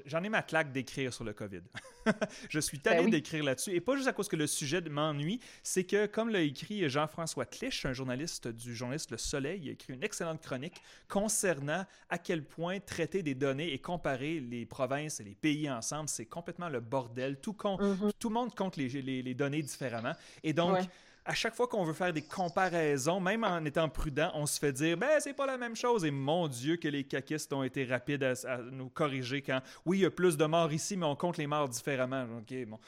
j'en 0.06 0.22
ai 0.22 0.28
ma 0.28 0.42
claque 0.42 0.72
d'écrire 0.72 1.12
sur 1.12 1.24
le 1.24 1.32
COVID. 1.32 1.62
je 2.48 2.60
suis 2.60 2.78
tanné 2.78 3.02
ben 3.02 3.10
d'écrire 3.10 3.44
là-dessus. 3.44 3.70
Et 3.72 3.80
pas 3.80 3.96
juste 3.96 4.08
à 4.08 4.12
cause 4.12 4.28
que 4.28 4.36
le 4.36 4.46
sujet 4.46 4.80
m'ennuie, 4.82 5.40
c'est 5.62 5.84
que, 5.84 6.06
comme 6.06 6.30
l'a 6.30 6.40
écrit 6.40 6.88
Jean-François 6.88 7.46
Clich, 7.46 7.84
un 7.86 7.92
journaliste 7.92 8.48
du 8.48 8.74
journaliste 8.74 9.10
Le 9.10 9.18
Soleil, 9.18 9.60
il 9.62 9.68
a 9.70 9.72
écrit 9.72 9.92
une 9.92 10.04
excellente 10.04 10.40
chronique 10.42 10.80
concernant 11.08 11.84
à 12.08 12.18
quel 12.18 12.44
point 12.44 12.80
traiter 12.80 13.22
des 13.22 13.34
données 13.34 13.72
et 13.72 13.78
comparer 13.78 14.40
les 14.40 14.66
provinces 14.66 15.20
et 15.20 15.24
les 15.24 15.34
pays 15.34 15.70
ensemble, 15.70 16.08
c'est 16.08 16.26
complètement 16.26 16.68
le 16.68 16.80
bordel. 16.80 17.38
Tout, 17.40 17.56
mm-hmm. 17.62 18.12
tout 18.18 18.28
le 18.28 18.34
monde 18.34 18.54
compte 18.54 18.76
les, 18.76 18.88
les, 18.88 19.34
données 19.34 19.62
différemment. 19.62 20.12
Et 20.42 20.52
donc, 20.52 20.78
à 21.26 21.32
chaque 21.34 21.54
fois 21.54 21.66
qu'on 21.66 21.84
veut 21.84 21.94
faire 21.94 22.12
des 22.12 22.22
comparaisons, 22.22 23.18
même 23.18 23.44
en 23.44 23.64
étant 23.64 23.88
prudent, 23.88 24.30
on 24.34 24.44
se 24.44 24.58
fait 24.58 24.72
dire 24.72 24.96
ben 24.96 25.20
c'est 25.20 25.32
pas 25.32 25.46
la 25.46 25.56
même 25.56 25.74
chose. 25.74 26.04
Et 26.04 26.10
mon 26.10 26.48
Dieu 26.48 26.76
que 26.76 26.88
les 26.88 27.04
caquistes 27.04 27.52
ont 27.52 27.62
été 27.62 27.84
rapides 27.84 28.22
à, 28.22 28.58
nous 28.70 28.90
corriger 28.90 29.40
quand 29.40 29.60
oui 29.86 29.98
il 29.98 30.02
y 30.02 30.06
a 30.06 30.10
plus 30.10 30.36
de 30.36 30.44
morts 30.44 30.72
ici, 30.72 30.96
mais 30.96 31.06
on 31.06 31.16
compte 31.16 31.38
les 31.38 31.46
morts 31.46 31.68
différemment. 31.68 32.26
Ok 32.38 32.54
bon. 32.66 32.78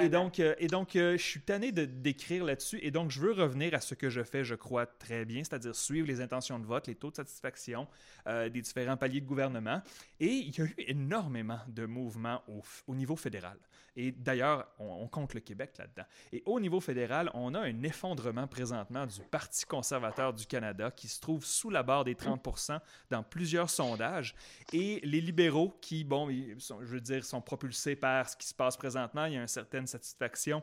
et, 0.00 0.08
donc 0.08 0.40
euh, 0.40 0.54
et 0.58 0.66
donc 0.66 0.96
euh, 0.96 1.18
je 1.18 1.22
suis 1.22 1.40
tanné 1.40 1.72
de 1.72 1.84
d'écrire 1.84 2.44
là-dessus 2.44 2.78
et 2.82 2.90
donc 2.90 3.10
je 3.10 3.20
veux 3.20 3.32
revenir 3.32 3.74
à 3.74 3.80
ce 3.80 3.94
que 3.94 4.08
je 4.08 4.22
fais, 4.22 4.44
je 4.44 4.54
crois 4.54 4.86
très 4.86 5.26
bien, 5.26 5.44
c'est-à-dire 5.44 5.74
suivre 5.74 6.08
les 6.08 6.20
intentions 6.20 6.58
de 6.58 6.66
vote, 6.66 6.86
les 6.86 6.94
taux 6.94 7.10
de 7.10 7.16
satisfaction 7.16 7.86
euh, 8.26 8.48
des 8.48 8.62
différents 8.62 8.96
paliers 8.96 9.20
de 9.20 9.26
gouvernement. 9.26 9.82
Et 10.24 10.36
il 10.36 10.56
y 10.58 10.62
a 10.62 10.64
eu 10.64 10.74
énormément 10.78 11.60
de 11.68 11.84
mouvements 11.84 12.40
au, 12.48 12.62
au 12.86 12.94
niveau 12.94 13.14
fédéral. 13.14 13.58
Et 13.94 14.10
d'ailleurs, 14.10 14.66
on, 14.78 15.06
compte 15.06 15.34
le 15.34 15.40
Québec 15.40 15.74
là-dedans. 15.78 16.06
Et 16.32 16.42
au 16.46 16.58
niveau 16.58 16.80
fédéral, 16.80 17.30
on 17.34 17.52
a 17.52 17.60
un 17.60 17.82
effondrement 17.82 18.46
présentement 18.46 19.04
du 19.06 19.20
Parti 19.20 19.66
conservateur 19.66 20.32
du 20.32 20.46
Canada 20.46 20.90
qui 20.90 21.08
se 21.08 21.20
trouve 21.20 21.44
sous 21.44 21.68
la 21.68 21.82
barre 21.82 22.04
des 22.04 22.14
30% 22.14 22.80
dans 23.10 23.22
plusieurs 23.22 23.68
sondages. 23.68 24.34
Et 24.72 24.98
les 25.04 25.20
libéraux 25.20 25.76
qui, 25.82 26.04
bon, 26.04 26.30
je 26.30 26.74
veux 26.86 27.02
dire, 27.02 27.22
sont 27.22 27.42
propulsés 27.42 27.94
par 27.94 28.26
ce 28.26 28.34
qui 28.34 28.46
se 28.46 28.54
passe 28.54 28.78
présentement, 28.78 29.26
il 29.26 29.34
y 29.34 29.36
a 29.36 29.42
une 29.42 29.46
certaine 29.46 29.86
satisfaction 29.86 30.62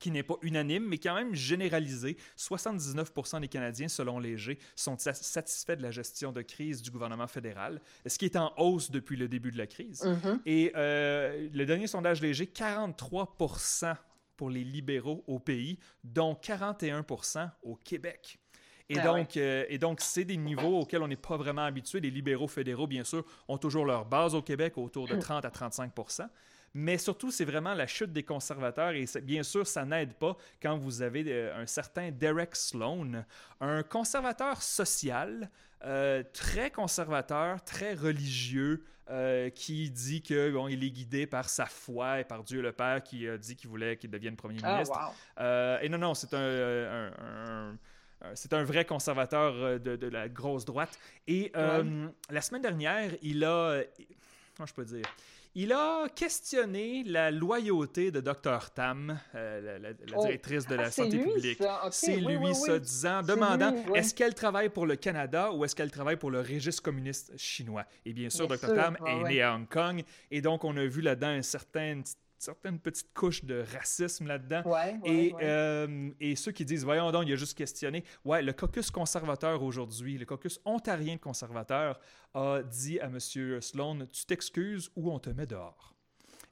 qui 0.00 0.10
n'est 0.10 0.22
pas 0.22 0.36
unanime, 0.42 0.86
mais 0.86 0.98
quand 0.98 1.14
même 1.14 1.34
généralisé. 1.34 2.16
79% 2.36 3.40
des 3.40 3.48
Canadiens, 3.48 3.88
selon 3.88 4.18
Léger, 4.18 4.58
sont 4.76 4.96
satisfaits 4.98 5.76
de 5.76 5.82
la 5.82 5.90
gestion 5.90 6.32
de 6.32 6.42
crise 6.42 6.82
du 6.82 6.90
gouvernement 6.90 7.26
fédéral, 7.26 7.80
ce 8.06 8.18
qui 8.18 8.24
est 8.24 8.36
en 8.36 8.52
hausse 8.56 8.90
depuis 8.90 9.16
le 9.16 9.28
début 9.28 9.50
de 9.50 9.58
la 9.58 9.66
crise. 9.66 10.02
Mm-hmm. 10.02 10.40
Et 10.46 10.72
euh, 10.76 11.48
le 11.52 11.66
dernier 11.66 11.86
sondage 11.86 12.20
Léger, 12.20 12.46
43% 12.46 13.94
pour 14.36 14.50
les 14.50 14.64
libéraux 14.64 15.22
au 15.26 15.38
pays, 15.38 15.78
dont 16.02 16.34
41% 16.34 17.50
au 17.62 17.76
Québec. 17.76 18.38
Et, 18.88 18.98
ah 18.98 19.04
donc, 19.04 19.36
euh, 19.36 19.64
et 19.68 19.78
donc, 19.78 20.00
c'est 20.00 20.24
des 20.24 20.36
niveaux 20.36 20.80
auxquels 20.80 21.02
on 21.02 21.08
n'est 21.08 21.16
pas 21.16 21.36
vraiment 21.36 21.64
habitué. 21.64 22.00
Les 22.00 22.10
libéraux 22.10 22.48
fédéraux, 22.48 22.86
bien 22.86 23.04
sûr, 23.04 23.24
ont 23.48 23.56
toujours 23.56 23.86
leur 23.86 24.04
base 24.04 24.34
au 24.34 24.42
Québec 24.42 24.76
autour 24.76 25.08
de 25.08 25.16
30 25.16 25.44
mm. 25.44 25.46
à 25.46 25.50
35 25.50 25.92
mais 26.74 26.98
surtout, 26.98 27.30
c'est 27.30 27.44
vraiment 27.44 27.72
la 27.72 27.86
chute 27.86 28.12
des 28.12 28.24
conservateurs 28.24 28.90
et 28.90 29.06
bien 29.22 29.44
sûr, 29.44 29.64
ça 29.64 29.84
n'aide 29.84 30.14
pas 30.14 30.36
quand 30.60 30.76
vous 30.76 31.02
avez 31.02 31.24
euh, 31.28 31.56
un 31.56 31.66
certain 31.66 32.10
Derek 32.10 32.56
Sloan, 32.56 33.24
un 33.60 33.84
conservateur 33.84 34.60
social, 34.60 35.48
euh, 35.84 36.24
très 36.32 36.72
conservateur, 36.72 37.62
très 37.62 37.94
religieux, 37.94 38.84
euh, 39.08 39.50
qui 39.50 39.90
dit 39.90 40.22
que 40.22 40.50
bon, 40.50 40.66
il 40.66 40.82
est 40.82 40.90
guidé 40.90 41.26
par 41.26 41.48
sa 41.48 41.66
foi 41.66 42.20
et 42.20 42.24
par 42.24 42.42
Dieu 42.42 42.60
le 42.60 42.72
Père 42.72 43.02
qui 43.04 43.28
a 43.28 43.38
dit 43.38 43.54
qu'il 43.54 43.70
voulait 43.70 43.96
qu'il 43.96 44.10
devienne 44.10 44.34
premier 44.34 44.58
ah, 44.64 44.72
ministre. 44.72 45.12
et 45.82 45.88
non, 45.88 45.98
non, 45.98 46.14
c'est 46.14 46.34
un, 46.34 47.78
c'est 48.34 48.52
un 48.52 48.64
vrai 48.64 48.84
conservateur 48.84 49.78
de, 49.78 50.08
la 50.08 50.28
grosse 50.28 50.64
droite. 50.64 50.98
Et 51.28 51.52
la 51.54 52.40
semaine 52.40 52.62
dernière, 52.62 53.12
il 53.22 53.44
a, 53.44 53.82
comment 54.56 54.66
je 54.66 54.74
peux 54.74 54.84
dire, 54.84 55.04
il 55.56 55.72
a 55.72 56.08
questionné 56.08 57.04
la 57.04 57.30
loyauté 57.30 58.10
de 58.10 58.20
Dr 58.20 58.70
Tam, 58.74 59.20
euh, 59.34 59.78
la, 59.78 59.90
oh, 60.16 60.24
directrice 60.24 60.66
de 60.66 60.74
la 60.74 60.84
ah, 60.84 60.90
santé 60.90 61.18
publique. 61.18 61.62
C'est 61.90 62.16
lui, 62.16 62.54
ça, 62.54 62.78
disant, 62.78 63.22
demandant 63.22 63.72
est-ce 63.94 64.14
qu'elle 64.14 64.34
travaille 64.34 64.68
pour 64.68 64.86
le 64.86 64.96
Canada 64.96 65.52
ou 65.52 65.64
est-ce 65.64 65.76
qu'elle 65.76 65.92
travaille 65.92 66.16
pour 66.16 66.30
le 66.30 66.40
registre 66.40 66.82
communiste 66.82 67.32
chinois? 67.36 67.84
Et 68.04 68.12
bien 68.12 68.30
sûr, 68.30 68.48
Dr 68.48 68.74
Tam 68.74 68.96
est 69.06 69.22
né 69.28 69.42
à 69.42 69.54
Hong 69.54 69.68
Kong, 69.68 70.02
et 70.30 70.40
donc 70.40 70.64
on 70.64 70.76
a 70.76 70.84
vu 70.84 71.00
là-dedans 71.00 71.36
une 71.36 71.42
certaine 71.42 72.02
certaines 72.44 72.78
petites 72.78 73.12
couches 73.14 73.44
de 73.44 73.64
racisme 73.72 74.26
là-dedans. 74.26 74.62
et, 75.04 75.34
euh, 75.40 76.10
et 76.20 76.36
ceux 76.36 76.52
qui 76.52 76.64
disent, 76.64 76.84
voyons 76.84 77.10
donc, 77.10 77.24
il 77.26 77.32
a 77.32 77.36
juste 77.36 77.56
questionné. 77.56 78.04
Ouais, 78.24 78.42
le 78.42 78.52
caucus 78.52 78.90
conservateur 78.90 79.62
aujourd'hui, 79.62 80.18
le 80.18 80.26
caucus 80.26 80.60
ontarien 80.64 81.16
de 81.16 81.20
conservateurs, 81.20 81.98
a 82.34 82.62
dit 82.62 83.00
à 83.00 83.06
M. 83.06 83.18
Sloan, 83.60 84.06
tu 84.12 84.26
t'excuses 84.26 84.90
ou 84.96 85.10
on 85.10 85.18
te 85.18 85.30
met 85.30 85.46
dehors. 85.46 85.94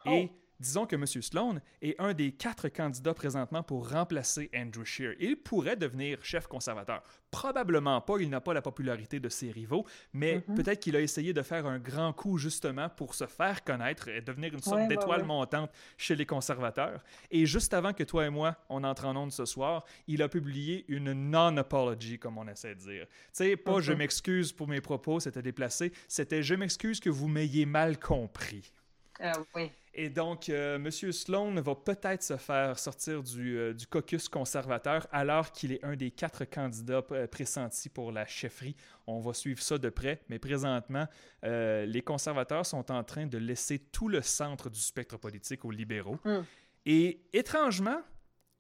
Et 0.07 0.31
oh. 0.33 0.42
Disons 0.62 0.87
que 0.87 0.94
M. 0.94 1.05
Sloan 1.07 1.57
est 1.83 2.01
un 2.01 2.14
des 2.14 2.31
quatre 2.31 2.68
candidats 2.68 3.14
présentement 3.14 3.64
pour 3.64 3.90
remplacer 3.90 4.48
Andrew 4.55 4.85
Scheer. 4.85 5.16
Il 5.18 5.37
pourrait 5.37 5.75
devenir 5.75 6.25
chef 6.25 6.46
conservateur. 6.46 7.03
Probablement 7.33 8.01
pas, 8.01 8.18
il 8.20 8.31
n'a 8.31 8.40
pas 8.40 8.55
la 8.55 8.62
popularité 8.62 9.18
de 9.18 9.29
ses 9.29 9.51
rivaux, 9.51 9.85
mais 10.12 10.38
mm-hmm. 10.38 10.55
peut-être 10.55 10.79
qu'il 10.79 10.94
a 10.94 11.01
essayé 11.01 11.33
de 11.33 11.42
faire 11.42 11.66
un 11.66 11.81
grand 11.81 12.12
coup 12.12 12.38
justement 12.38 12.88
pour 12.88 13.16
se 13.16 13.27
faire 13.27 13.64
connaître 13.64 14.07
et 14.07 14.20
devenir 14.20 14.55
une 14.55 14.62
sorte 14.62 14.87
d'étoile 14.87 15.25
montante 15.25 15.72
chez 15.96 16.14
les 16.14 16.27
conservateurs. 16.27 17.03
Et 17.33 17.44
juste 17.44 17.75
avant 17.75 17.92
que 17.92 18.05
toi 18.05 18.27
et 18.27 18.31
moi, 18.31 18.57
on 18.68 18.85
entre 18.85 19.07
en 19.07 19.16
onde 19.16 19.33
ce 19.33 19.46
soir, 19.46 19.85
il 20.07 20.22
a 20.22 20.29
publié 20.29 20.85
une 20.87 21.12
non-apology, 21.12 22.20
comme 22.20 22.38
on 22.38 22.46
essaie 22.46 22.77
de 22.77 22.81
dire. 22.81 23.07
Tu 23.09 23.16
sais, 23.33 23.57
pas 23.57 23.81
je 23.81 23.92
mm-hmm. 23.92 23.96
m'excuse 23.96 24.53
pour 24.53 24.68
mes 24.68 24.81
propos, 24.81 25.18
c'était 25.18 25.42
déplacé, 25.42 25.92
c'était 26.07 26.44
je 26.44 26.55
m'excuse 26.55 27.01
que 27.01 27.11
vous 27.11 27.27
m'ayez 27.27 27.66
mal 27.66 27.98
compris. 27.98 28.70
Ah 29.18 29.33
oui. 29.57 29.72
Et 29.95 30.09
donc, 30.09 30.49
euh, 30.49 30.77
M. 30.77 30.91
Sloan 30.91 31.55
va 31.61 31.75
peut-être 31.75 32.23
se 32.23 32.39
faire 32.39 32.79
sortir 32.79 33.23
du, 33.23 33.59
euh, 33.59 33.75
du 33.75 33.87
caucus 33.87 34.27
conservateur 34.29 35.07
alors 35.13 35.53
qu'il 35.53 35.73
est 35.73 35.85
un 35.85 35.97
des 35.97 36.11
quatre 36.11 36.47
candidats 36.47 37.05
euh, 37.13 37.27
pressentis 37.27 37.91
pour 37.91 38.11
la 38.11 38.25
chefferie. 38.27 38.75
On 39.07 39.21
va 39.21 39.35
suivre 39.35 39.61
ça 39.61 39.77
de 39.77 39.91
près, 39.91 40.23
mais 40.29 40.39
présentement, 40.39 41.07
les 41.43 42.03
conservateurs 42.03 42.65
sont 42.65 42.91
en 42.91 43.05
train 43.05 43.27
de 43.27 43.37
laisser 43.37 43.79
tout 43.79 44.09
le 44.09 44.23
centre 44.23 44.71
du 44.71 44.81
spectre 44.81 45.19
politique 45.19 45.65
aux 45.65 45.71
libéraux. 45.71 46.19
Hmm. 46.25 46.43
Et 46.87 47.21
étrangement, 47.33 48.01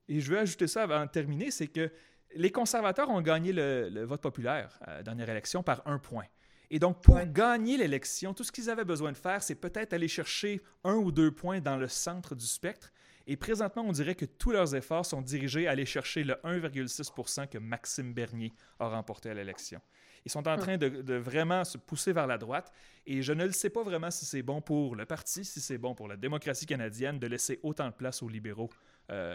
et 0.08 0.20
je 0.20 0.32
veux 0.32 0.38
ajouter 0.38 0.66
ça 0.66 0.82
avant 0.82 1.04
de 1.06 1.10
terminer, 1.10 1.50
c'est 1.50 1.68
que 1.68 1.90
les 2.34 2.50
conservateurs 2.50 3.08
ont 3.08 3.20
gagné 3.20 3.52
le, 3.52 3.88
le 3.88 4.04
vote 4.04 4.20
populaire 4.20 4.78
à 4.82 4.94
la 4.94 5.02
dernière 5.02 5.30
élection 5.30 5.62
par 5.62 5.86
un 5.86 5.98
point. 5.98 6.26
Et 6.74 6.78
donc, 6.78 7.02
pour 7.02 7.20
gagner 7.26 7.76
l'élection, 7.76 8.32
tout 8.32 8.44
ce 8.44 8.50
qu'ils 8.50 8.70
avaient 8.70 8.86
besoin 8.86 9.12
de 9.12 9.16
faire, 9.18 9.42
c'est 9.42 9.54
peut-être 9.54 9.92
aller 9.92 10.08
chercher 10.08 10.62
un 10.84 10.94
ou 10.94 11.12
deux 11.12 11.30
points 11.30 11.60
dans 11.60 11.76
le 11.76 11.86
centre 11.86 12.34
du 12.34 12.46
spectre. 12.46 12.90
Et 13.26 13.36
présentement, 13.36 13.84
on 13.86 13.92
dirait 13.92 14.14
que 14.14 14.24
tous 14.24 14.52
leurs 14.52 14.74
efforts 14.74 15.04
sont 15.04 15.20
dirigés 15.20 15.68
à 15.68 15.72
aller 15.72 15.84
chercher 15.84 16.24
le 16.24 16.32
1,6% 16.44 17.46
que 17.48 17.58
Maxime 17.58 18.14
Bernier 18.14 18.54
a 18.78 18.88
remporté 18.88 19.28
à 19.28 19.34
l'élection. 19.34 19.82
Ils 20.24 20.32
sont 20.32 20.48
en 20.48 20.56
train 20.56 20.78
de, 20.78 21.14
vraiment 21.14 21.62
se 21.64 21.76
pousser 21.76 22.14
vers 22.14 22.26
la 22.26 22.38
droite. 22.38 22.72
Et 23.04 23.20
je 23.20 23.34
ne 23.34 23.44
le 23.44 23.52
sais 23.52 23.68
pas 23.68 23.82
vraiment 23.82 24.10
si 24.10 24.24
c'est 24.24 24.42
bon 24.42 24.62
pour 24.62 24.96
le 24.96 25.04
parti, 25.04 25.44
si 25.44 25.60
c'est 25.60 25.78
bon 25.78 25.94
pour 25.94 26.08
la 26.08 26.16
démocratie 26.16 26.64
canadienne 26.64 27.18
de 27.18 27.26
laisser 27.26 27.60
autant 27.62 27.88
de 27.88 27.94
place 27.94 28.22
aux 28.22 28.28
libéraux 28.30 28.70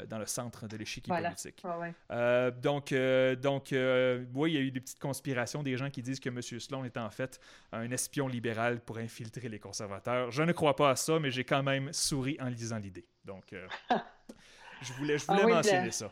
dans 0.05 0.17
le 0.17 0.25
centre 0.25 0.67
de 0.67 0.75
l'échiquier 0.77 1.11
Voilà. 1.11 1.29
politique. 1.29 1.61
Ouais. 1.63 1.93
Euh, 2.11 2.51
donc, 2.51 2.91
euh, 2.91 3.35
donc 3.35 3.73
euh, 3.73 4.25
oui, 4.33 4.51
il 4.51 4.55
y 4.55 4.57
a 4.57 4.61
eu 4.61 4.71
des 4.71 4.79
petites 4.81 4.99
conspirations, 4.99 5.63
des 5.63 5.77
gens 5.77 5.89
qui 5.89 6.01
disent 6.01 6.19
que 6.19 6.29
M. 6.29 6.41
Sloan 6.41 6.83
est 6.85 6.97
en 6.97 7.09
fait 7.09 7.39
un 7.71 7.89
espion 7.91 8.27
libéral 8.27 8.79
pour 8.81 8.97
infiltrer 8.97 9.49
les 9.49 9.59
conservateurs. 9.59 10.31
Je 10.31 10.43
ne 10.43 10.51
crois 10.51 10.75
pas 10.75 10.91
à 10.91 10.95
ça, 10.95 11.19
mais 11.19 11.31
j'ai 11.31 11.43
quand 11.43 11.63
même 11.63 11.91
souri 11.93 12.37
en 12.39 12.47
lisant 12.47 12.77
l'idée. 12.77 13.05
Donc, 13.25 13.53
euh, 13.53 13.67
je 14.81 14.93
voulais, 14.93 15.17
je 15.17 15.25
Ah 15.27 15.33
voulais 15.33 15.45
oui, 15.45 15.53
mentionner 15.53 15.85
la- 15.85 15.91
ça. 15.91 16.11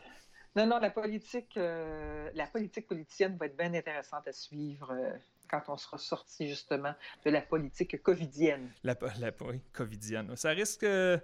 Non, 0.54 0.66
non, 0.66 0.78
la 0.78 0.90
politique, 0.90 1.54
euh, 1.58 2.30
la 2.34 2.46
politique 2.46 2.86
politicienne 2.86 3.36
va 3.36 3.46
être 3.46 3.56
bien 3.58 3.74
intéressante 3.74 4.26
à 4.26 4.32
suivre 4.32 4.90
euh, 4.90 5.10
quand 5.50 5.62
on 5.68 5.76
sera 5.76 5.98
sorti 5.98 6.48
justement 6.48 6.94
de 7.24 7.30
la 7.30 7.42
politique 7.42 8.02
covidienne. 8.02 8.70
La, 8.82 8.96
la 9.20 9.30
oui, 9.42 9.60
covidienne. 9.72 10.34
Ça 10.36 10.50
risque. 10.50 10.82
euh, 10.84 11.18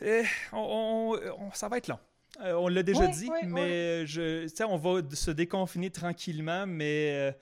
eh, 0.00 0.24
on, 0.52 1.16
ça 1.52 1.68
va 1.68 1.78
être 1.78 1.88
long. 1.88 1.98
Euh, 2.40 2.52
on 2.54 2.68
l'a 2.68 2.82
déjà 2.82 3.00
Oui, 3.06 3.10
dit, 3.10 3.30
oui, 3.30 3.46
mais 3.46 4.06
je, 4.06 4.42
tu 4.44 4.48
sais, 4.56 4.64
on 4.64 4.76
va 4.76 5.00
se 5.12 5.30
déconfiner 5.30 5.90
tranquillement, 5.90 6.66
mais 6.66 7.12
euh, 7.14 7.32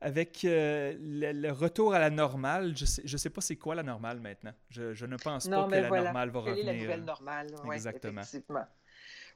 avec 0.00 0.44
euh, 0.44 0.94
le, 1.00 1.32
le 1.32 1.50
retour 1.52 1.94
à 1.94 1.98
la 1.98 2.10
normale, 2.10 2.76
je 2.76 2.84
sais, 2.84 3.02
je 3.04 3.16
sais 3.16 3.30
pas 3.30 3.40
c'est 3.40 3.56
quoi 3.56 3.74
la 3.74 3.82
normale 3.82 4.20
maintenant. 4.20 4.52
Je, 4.70 4.92
je 4.94 5.06
ne 5.06 5.16
pense 5.16 5.48
Non, 5.48 5.68
pas 5.68 5.76
que 5.78 5.82
la 5.82 6.02
normale 6.02 6.30
va 6.30 6.42
Quelle 6.42 6.50
revenir. 6.54 6.68
est 6.68 6.74
la 6.76 6.80
nouvelle 6.82 7.04
normale? 7.04 7.46
Exactement. 7.72 8.20
Effectivement. 8.20 8.66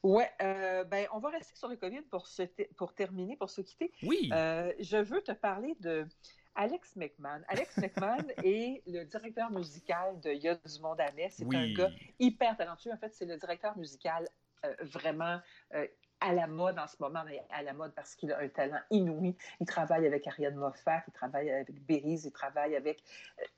Ouais, 0.04 0.30
euh, 0.42 0.84
ben, 0.84 1.06
on 1.12 1.18
va 1.18 1.30
rester 1.30 1.56
sur 1.56 1.66
le 1.68 1.74
COVID 1.76 2.02
pour, 2.02 2.28
se 2.28 2.42
pour 2.76 2.94
terminer, 2.94 3.36
pour 3.36 3.50
se 3.50 3.62
quitter. 3.62 3.90
Oui, 4.04 4.30
Euh, 4.32 4.72
je 4.78 4.96
veux 4.98 5.20
te 5.22 5.32
parler 5.32 5.74
de 5.80 6.06
Alex 6.54 6.96
McMahon. 6.96 7.40
Alex 7.48 7.76
McMahon 7.78 8.24
est 8.44 8.82
le 8.86 9.04
directeur 9.04 9.50
musical 9.50 10.18
de 10.20 10.30
Il 10.30 10.42
y 10.42 10.48
a 10.48 10.54
du 10.54 10.80
monde 10.80 11.00
à. 11.00 11.06
C'est 11.30 11.44
un 11.56 11.72
gars 11.74 11.90
hyper 12.18 12.56
talentueux. 12.56 12.92
En 12.92 12.96
fait, 12.98 13.12
c'est 13.14 13.26
le 13.26 13.36
directeur 13.36 13.76
musical 13.78 14.28
euh, 14.64 14.74
vraiment 14.80 15.40
euh, 15.74 15.86
à 16.20 16.32
la 16.32 16.46
mode 16.48 16.78
en 16.78 16.86
ce 16.88 16.96
moment, 16.98 17.22
mais 17.24 17.42
à 17.50 17.62
la 17.62 17.72
mode 17.72 17.94
parce 17.94 18.14
qu'il 18.16 18.32
a 18.32 18.38
un 18.40 18.48
talent 18.48 18.80
inouï. 18.90 19.36
Il 19.60 19.66
travaille 19.66 20.06
avec 20.06 20.26
Ariane 20.26 20.56
Moffat, 20.56 21.04
il 21.06 21.12
travaille 21.12 21.48
avec 21.50 21.72
Beriz, 21.86 22.24
il 22.24 22.32
travaille 22.32 22.74
avec... 22.74 23.02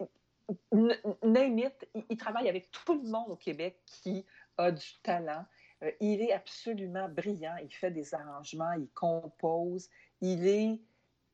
euh, 0.00 0.06
n- 0.72 0.96
name 1.22 1.58
it, 1.58 1.88
il, 1.94 2.04
il 2.10 2.16
travaille 2.18 2.48
avec 2.50 2.70
tout 2.70 3.00
le 3.02 3.08
monde 3.08 3.30
au 3.30 3.36
Québec 3.36 3.80
qui 3.86 4.26
a 4.58 4.70
du 4.70 4.98
talent. 5.02 5.46
Euh, 5.82 5.90
il 6.00 6.20
est 6.20 6.32
absolument 6.34 7.08
brillant. 7.08 7.56
Il 7.62 7.72
fait 7.72 7.90
des 7.90 8.14
arrangements, 8.14 8.72
il 8.72 8.88
compose. 8.90 9.88
Il 10.20 10.46
est 10.46 10.78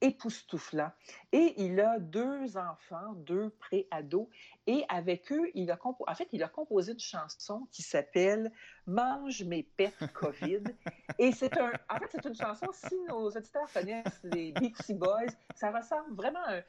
époustouflant. 0.00 0.90
Et 1.32 1.54
il 1.62 1.80
a 1.80 1.98
deux 1.98 2.56
enfants, 2.56 3.12
deux 3.14 3.50
pré-ados. 3.50 4.28
Et 4.66 4.84
avec 4.88 5.30
eux, 5.32 5.50
il 5.54 5.70
a, 5.70 5.78
en 5.82 6.14
fait, 6.14 6.28
il 6.32 6.42
a 6.42 6.48
composé 6.48 6.92
une 6.92 6.98
chanson 7.00 7.66
qui 7.70 7.82
s'appelle 7.82 8.52
Mange 8.86 9.42
mes 9.44 9.62
pets 9.62 9.94
COVID. 10.12 10.62
Et 11.18 11.32
c'est 11.32 11.56
un, 11.58 11.72
en 11.88 11.96
fait, 11.98 12.08
c'est 12.10 12.24
une 12.24 12.34
chanson, 12.34 12.66
si 12.72 12.94
nos 13.08 13.30
auditeurs 13.30 13.72
connaissent 13.72 14.20
les 14.24 14.52
Beatsy 14.52 14.94
Boys, 14.94 15.26
ça 15.54 15.70
ressemble 15.70 16.14
vraiment, 16.14 16.42
à 16.44 16.56
un- 16.56 16.62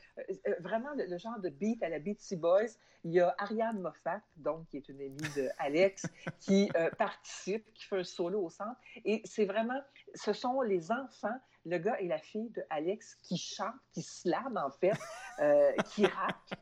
euh, 0.48 0.56
vraiment 0.60 0.94
le, 0.96 1.06
le 1.06 1.18
genre 1.18 1.40
de 1.40 1.50
beat 1.50 1.82
à 1.84 1.90
la 1.90 2.00
Beatsy 2.00 2.36
Boys. 2.38 2.78
Il 3.04 3.13
y 3.13 3.20
a 3.20 3.34
Ariane 3.38 3.80
Moffat, 3.80 4.22
donc, 4.36 4.68
qui 4.68 4.78
est 4.78 4.90
une 4.90 5.00
amie 5.00 5.16
de 5.36 5.50
Alex, 5.60 6.06
qui 6.40 6.70
euh, 6.76 6.90
participe, 6.98 7.72
qui 7.74 7.86
fait 7.86 8.00
un 8.00 8.04
solo 8.04 8.42
au 8.44 8.50
centre. 8.50 8.78
Et 9.06 9.22
c'est 9.24 9.46
vraiment, 9.46 9.80
ce 10.15 10.34
sont 10.34 10.62
les 10.62 10.91
enfants, 10.91 11.39
le 11.65 11.78
gars 11.78 12.00
et 12.00 12.08
la 12.08 12.20
fille 12.20 12.50
de 12.52 12.63
Alex 12.70 13.15
qui 13.24 13.38
chantent, 13.38 13.76
qui 13.93 14.02
slament 14.02 14.58
en 14.58 14.72
fait, 14.72 14.98
euh, 15.39 15.72
qui 15.93 16.06
rappent. 16.06 16.54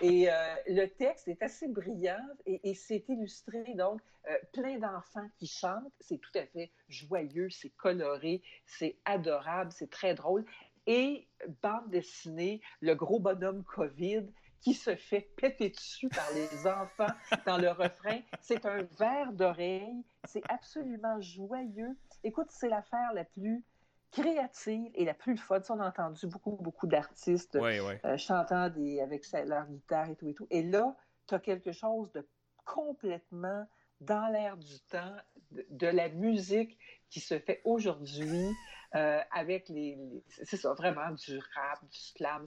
Et 0.00 0.30
euh, 0.30 0.54
le 0.68 0.86
texte 0.86 1.28
est 1.28 1.42
assez 1.42 1.68
brillant 1.68 2.26
et, 2.46 2.70
et 2.70 2.74
c'est 2.74 3.04
illustré, 3.08 3.62
donc, 3.74 4.00
euh, 4.28 4.36
plein 4.52 4.78
d'enfants 4.78 5.28
qui 5.38 5.46
chantent. 5.46 5.92
C'est 6.00 6.18
tout 6.18 6.36
à 6.36 6.46
fait 6.46 6.72
joyeux, 6.88 7.50
c'est 7.50 7.70
coloré, 7.70 8.42
c'est 8.66 8.98
adorable, 9.04 9.72
c'est 9.72 9.90
très 9.90 10.14
drôle. 10.14 10.44
Et 10.86 11.28
bande 11.62 11.90
dessinée, 11.90 12.60
le 12.80 12.94
gros 12.94 13.20
bonhomme 13.20 13.62
COVID 13.64 14.26
qui 14.62 14.74
se 14.74 14.94
fait 14.96 15.28
péter 15.36 15.70
dessus 15.70 16.08
par 16.08 16.26
les 16.34 16.66
enfants 16.66 17.12
dans 17.46 17.58
le 17.58 17.68
refrain. 17.70 18.20
C'est 18.40 18.64
un 18.64 18.82
verre 18.98 19.32
d'oreille. 19.32 20.04
C'est 20.24 20.42
absolument 20.48 21.20
joyeux. 21.20 21.96
Écoute, 22.24 22.46
c'est 22.50 22.68
l'affaire 22.68 23.12
la 23.12 23.24
plus 23.24 23.64
créative 24.12 24.90
et 24.94 25.04
la 25.04 25.14
plus 25.14 25.36
fun. 25.36 25.60
Ça, 25.62 25.74
on 25.74 25.80
a 25.80 25.88
entendu 25.88 26.26
beaucoup, 26.28 26.52
beaucoup 26.60 26.86
d'artistes 26.86 27.56
euh, 28.04 28.16
chantant 28.16 28.68
des, 28.70 29.00
avec 29.00 29.24
leur 29.32 29.66
guitare 29.66 30.08
et 30.10 30.16
tout 30.16 30.28
et 30.28 30.34
tout. 30.34 30.46
Et 30.50 30.62
là, 30.62 30.96
tu 31.26 31.34
as 31.34 31.40
quelque 31.40 31.72
chose 31.72 32.12
de 32.12 32.26
complètement 32.64 33.66
dans 34.00 34.28
l'air 34.28 34.56
du 34.56 34.80
temps, 34.90 35.16
de, 35.50 35.66
de 35.70 35.86
la 35.86 36.08
musique 36.08 36.78
qui 37.08 37.20
se 37.20 37.38
fait 37.38 37.60
aujourd'hui 37.64 38.54
euh, 38.94 39.20
avec 39.32 39.68
les, 39.68 39.96
les- 39.96 40.22
C'est 40.28 40.56
ça, 40.56 40.72
vraiment 40.74 41.10
du 41.12 41.38
rap, 41.54 41.82
du 41.88 41.98
slam. 41.98 42.46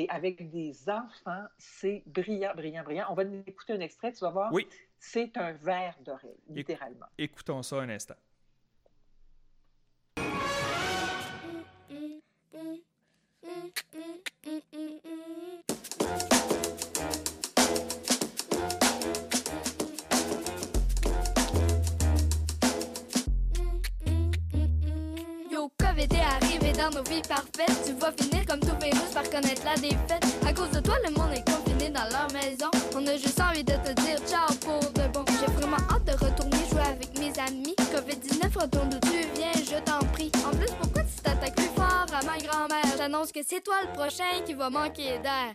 Et 0.00 0.08
avec 0.10 0.48
des 0.48 0.88
enfants, 0.88 1.44
c'est 1.58 2.04
brillant, 2.06 2.52
brillant, 2.54 2.84
brillant. 2.84 3.06
On 3.10 3.14
va 3.14 3.24
écouter 3.48 3.72
un 3.72 3.80
extrait, 3.80 4.12
tu 4.12 4.20
vas 4.20 4.30
voir. 4.30 4.52
Oui. 4.52 4.68
C'est 4.96 5.36
un 5.36 5.50
verre 5.52 5.96
d'oreille, 6.04 6.38
littéralement. 6.48 7.06
Écoutons 7.18 7.64
ça 7.64 7.80
un 7.80 7.88
instant. 7.88 8.14
Yo, 25.50 25.72
COVID 25.76 26.02
est 26.02 26.20
arrivé 26.20 26.47
Tu 27.84 27.92
vas 27.94 28.12
finir 28.12 28.46
comme 28.46 28.60
tout 28.60 28.76
virus 28.80 29.12
par 29.12 29.24
connaître 29.24 29.62
la 29.64 29.74
défaite. 29.74 30.24
À 30.46 30.54
cause 30.54 30.70
de 30.70 30.80
toi, 30.80 30.94
le 31.04 31.10
monde 31.10 31.32
est 31.34 31.44
confiné 31.44 31.90
dans 31.90 32.04
leur 32.04 32.28
maison. 32.32 32.70
On 32.96 33.06
a 33.06 33.16
juste 33.16 33.38
envie 33.40 33.62
de 33.62 33.74
te 33.74 33.92
dire 34.00 34.18
ciao 34.26 34.46
pour 34.62 34.80
de 34.92 35.06
bon. 35.12 35.22
J'ai 35.38 35.52
vraiment 35.52 35.76
hâte 35.90 36.04
de 36.06 36.12
retourner 36.12 36.56
jouer 36.70 36.80
avec 36.80 37.18
mes 37.18 37.32
amis. 37.40 37.74
COVID-19, 37.78 38.58
retourne 38.58 38.88
d'où 38.88 39.00
tu 39.00 39.26
viens, 39.34 39.52
je 39.54 39.78
t'en 39.84 39.98
prie. 40.12 40.32
En 40.46 40.56
plus, 40.56 40.70
pourquoi 40.80 41.02
tu 41.02 41.22
t'attaques 41.22 41.56
plus 41.56 41.70
fort 41.76 42.06
à 42.10 42.24
ma 42.24 42.38
grand-mère? 42.38 42.96
J'annonce 42.96 43.32
que 43.32 43.40
c'est 43.46 43.60
toi 43.62 43.76
le 43.86 43.92
prochain 43.92 44.42
qui 44.46 44.54
va 44.54 44.70
manquer 44.70 45.18
d'air. 45.18 45.54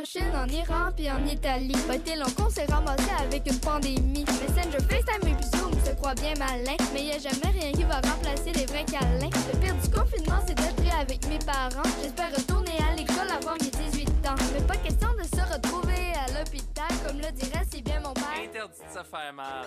En 0.00 0.04
Chine, 0.04 0.32
en 0.34 0.46
Iran, 0.48 0.90
puis 0.96 1.10
en 1.10 1.24
Italie. 1.26 1.74
Pas 1.86 1.96
été 1.96 2.16
long 2.16 2.30
qu'on 2.36 2.48
s'est 2.48 2.66
ramassé 2.66 3.10
avec 3.18 3.46
une 3.46 3.58
pandémie. 3.58 4.24
Messenger, 4.24 4.78
FaceTime 4.88 5.28
et 5.28 5.34
puis 5.34 5.58
Zoom 5.58 5.72
se 5.84 5.92
croit 5.96 6.14
bien 6.14 6.34
malin. 6.38 6.76
Mais 6.92 7.04
y 7.04 7.12
a 7.12 7.18
jamais 7.18 7.58
rien 7.58 7.72
qui 7.72 7.84
va 7.84 7.96
remplacer 7.96 8.52
les 8.54 8.66
vrais 8.66 8.84
câlins. 8.84 9.30
Le 9.52 9.58
pire 9.58 9.74
du 9.74 9.88
confinement, 9.90 10.40
c'est 10.46 10.54
d'être 10.54 10.76
pris 10.76 10.90
avec 10.90 11.26
mes 11.28 11.38
parents. 11.38 11.88
J'espère 12.02 12.30
retourner 12.34 12.72
à 12.90 12.94
l'école 12.94 13.28
avant 13.30 13.54
mes 13.60 13.70
18 13.90 14.08
ans. 14.28 14.34
Mais 14.54 14.66
pas 14.66 14.76
question 14.76 15.08
de 15.14 15.24
se 15.24 15.52
retrouver 15.52 16.12
à 16.16 16.38
l'hôpital, 16.38 16.88
comme 17.06 17.18
le 17.18 17.30
dirait 17.32 17.64
si 17.70 17.82
bien 17.82 18.00
mon 18.00 18.14
père. 18.14 18.24
Interdit 18.42 18.78
de 18.78 18.98
se 18.98 19.04
faire 19.04 19.32
mal. 19.34 19.66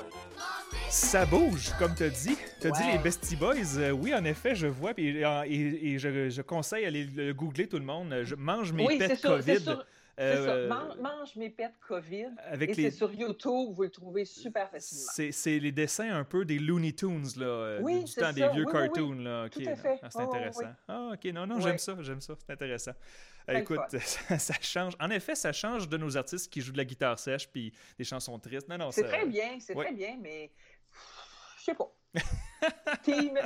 Ça 0.89 1.25
bouge, 1.25 1.71
comme 1.77 1.93
tu 1.93 2.03
as 2.03 2.09
dit. 2.09 2.37
Tu 2.61 2.67
as 2.67 2.71
dit 2.71 2.83
les 2.91 2.97
Bestie 2.97 3.35
Boys. 3.35 3.77
Euh, 3.77 3.91
oui, 3.91 4.13
en 4.13 4.23
effet, 4.23 4.55
je 4.55 4.67
vois. 4.67 4.93
Puis, 4.93 5.23
euh, 5.23 5.43
et, 5.45 5.93
et 5.93 5.99
je, 5.99 6.29
je 6.29 6.41
conseille 6.41 6.85
d'aller 6.85 7.03
le 7.15 7.33
googler 7.33 7.67
tout 7.67 7.77
le 7.79 7.85
monde. 7.85 8.21
Je 8.23 8.35
mange 8.35 8.71
mes 8.71 8.85
oui, 8.85 8.99
COVID. 9.21 9.77
Euh, 10.17 10.67
ça. 10.69 10.73
Man- 10.73 10.97
mange 11.01 11.35
mes 11.35 11.49
pets 11.49 11.73
COVID. 11.87 12.27
avec 12.37 12.69
et 12.69 12.73
les- 12.73 12.83
c'est 12.89 12.95
sur 12.97 13.11
YouTube, 13.13 13.71
vous 13.73 13.83
le 13.83 13.89
trouvez 13.89 14.23
super 14.23 14.69
facilement. 14.69 15.11
C'est 15.31 15.59
les 15.59 15.71
dessins 15.73 16.09
un 16.15 16.23
peu 16.23 16.45
des 16.45 16.57
Looney 16.57 16.93
Tunes, 16.93 17.27
là, 17.35 17.45
euh, 17.45 17.79
Oui, 17.81 18.03
du 18.05 18.13
temps 18.13 18.31
des 18.31 18.47
vieux 18.47 18.49
Oui, 18.51 18.57
oui, 18.59 18.63
oui. 18.65 18.71
cartoons. 18.71 19.13
Là. 19.15 19.49
Tout 19.49 19.59
ok, 19.59 19.67
à 19.67 19.69
là. 19.71 19.75
fait. 19.75 19.99
Ah, 20.01 20.09
c'est 20.09 20.19
Oui, 20.19 20.23
oui, 20.31 20.35
intéressant. 20.37 20.73
Ah, 20.87 21.09
ok, 21.13 21.25
non, 21.33 21.45
non, 21.47 21.59
j'aime 21.59 21.77
ça, 21.77 21.97
j'aime 21.99 22.21
ça, 22.21 22.33
c'est 22.37 22.53
intéressant. 22.53 22.93
Euh, 23.49 23.53
écoute, 23.57 23.79
ça, 23.99 24.39
ça 24.39 24.53
change. 24.61 24.93
En 25.01 25.09
effet, 25.09 25.35
ça 25.35 25.51
change 25.51 25.89
de 25.89 25.97
nos 25.97 26.15
artistes 26.15 26.51
qui 26.51 26.61
jouent 26.61 26.71
de 26.71 26.77
la 26.77 26.85
guitare 26.85 27.19
sèche 27.19 27.47
puis 27.49 27.73
des 27.97 28.03
chansons 28.05 28.39
tristes. 28.39 28.67
Non, 28.69 28.77
non, 28.77 28.91
C'est 28.91 29.01
ça- 29.01 29.07
très 29.09 29.25
bien, 29.25 29.59
c'est 29.59 29.75
très 29.75 29.91
bien, 29.93 30.17
mais 30.21 30.49
je 31.59 31.63
sais 31.65 31.73
pas. 31.75 31.91
Team, 33.03 33.37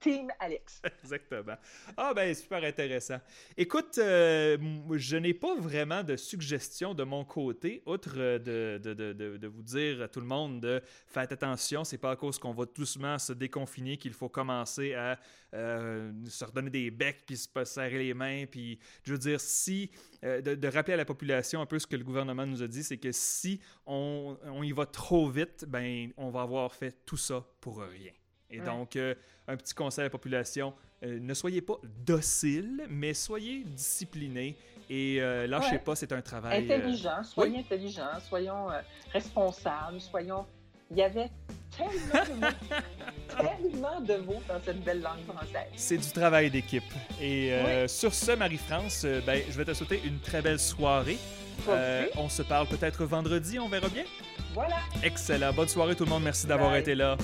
team 0.00 0.30
Alex. 0.38 0.80
Exactement. 1.02 1.56
Ah 1.96 2.12
ben 2.14 2.34
super 2.34 2.62
intéressant. 2.64 3.18
Écoute, 3.56 3.98
euh, 3.98 4.56
je 4.92 5.16
n'ai 5.16 5.34
pas 5.34 5.56
vraiment 5.56 6.02
de 6.02 6.16
suggestions 6.16 6.94
de 6.94 7.04
mon 7.04 7.24
côté, 7.24 7.82
outre 7.86 8.16
de, 8.16 8.78
de, 8.82 8.94
de, 8.94 9.12
de, 9.12 9.46
vous 9.46 9.62
dire 9.62 10.02
à 10.02 10.08
tout 10.08 10.20
le 10.20 10.26
monde 10.26 10.60
de 10.60 10.82
faire 11.06 11.26
attention, 11.30 11.84
c'est 11.84 11.98
pas 11.98 12.12
à 12.12 12.16
cause 12.16 12.38
qu'on 12.38 12.52
va 12.52 12.64
doucement 12.66 13.18
se 13.18 13.32
déconfiner 13.32 13.96
qu'il 13.96 14.12
faut 14.12 14.28
commencer 14.28 14.94
à 14.94 15.18
euh, 15.54 16.12
se 16.26 16.44
redonner 16.44 16.70
des 16.70 16.90
becs 16.90 17.24
puis 17.26 17.36
se 17.36 17.48
serrer 17.64 17.98
les 17.98 18.14
mains. 18.14 18.44
Puis 18.50 18.78
je 19.04 19.12
veux 19.12 19.18
dire, 19.18 19.40
si 19.40 19.90
de, 20.22 20.68
rappeler 20.68 20.94
à 20.94 20.98
la 20.98 21.04
population 21.04 21.60
un 21.60 21.66
peu 21.66 21.78
ce 21.78 21.86
que 21.86 21.96
le 21.96 22.04
gouvernement 22.04 22.46
nous 22.46 22.62
a 22.62 22.68
dit, 22.68 22.82
c'est 22.82 22.98
que 22.98 23.12
si 23.12 23.60
on, 23.86 24.36
on 24.44 24.62
y 24.62 24.72
va 24.72 24.86
trop 24.86 25.28
vite, 25.28 25.64
ben 25.68 26.10
on 26.16 26.30
va 26.30 26.42
avoir 26.42 26.74
fait 26.74 27.04
tout 27.06 27.16
ça 27.16 27.46
pour 27.60 27.80
rien. 27.80 28.12
Et 28.50 28.60
donc, 28.60 28.96
euh, 28.96 29.14
un 29.46 29.56
petit 29.56 29.74
conseil 29.74 30.02
à 30.02 30.04
la 30.04 30.10
population, 30.10 30.72
euh, 31.02 31.18
ne 31.20 31.34
soyez 31.34 31.60
pas 31.60 31.78
docile, 31.84 32.86
mais 32.88 33.12
soyez 33.14 33.64
discipliné 33.64 34.56
et 34.88 35.20
euh, 35.20 35.46
lâchez 35.46 35.78
pas, 35.78 35.94
c'est 35.94 36.12
un 36.12 36.22
travail. 36.22 36.64
Intelligent, 36.64 37.22
soyez 37.22 37.58
intelligent, 37.58 38.18
soyons 38.20 38.68
responsables, 39.12 40.00
soyons. 40.00 40.46
Il 40.90 40.96
y 40.96 41.02
avait 41.02 41.30
tellement 41.76 42.24
de 42.24 42.40
mots, 42.40 42.80
tellement 43.60 44.00
de 44.00 44.16
mots 44.24 44.42
dans 44.48 44.60
cette 44.64 44.82
belle 44.82 45.02
langue 45.02 45.24
française. 45.26 45.68
C'est 45.76 45.98
du 45.98 46.10
travail 46.10 46.50
d'équipe. 46.50 46.82
Et 47.20 47.52
sur 47.86 48.14
ce, 48.14 48.32
Marie-France, 48.32 49.06
ben, 49.26 49.42
je 49.48 49.56
vais 49.56 49.64
te 49.64 49.74
souhaiter 49.74 50.00
une 50.04 50.18
très 50.18 50.42
belle 50.42 50.58
soirée. 50.58 51.18
on 52.16 52.28
se 52.28 52.42
parle 52.42 52.66
peut-être 52.66 53.04
vendredi, 53.04 53.58
on 53.58 53.68
verra 53.68 53.88
bien. 53.88 54.04
Voilà. 54.54 54.76
Excellent. 55.02 55.52
Bonne 55.52 55.68
soirée 55.68 55.94
tout 55.94 56.04
le 56.04 56.10
monde. 56.10 56.22
Merci 56.24 56.46
d'avoir 56.46 56.74
été 56.76 56.94
là. 56.94 57.16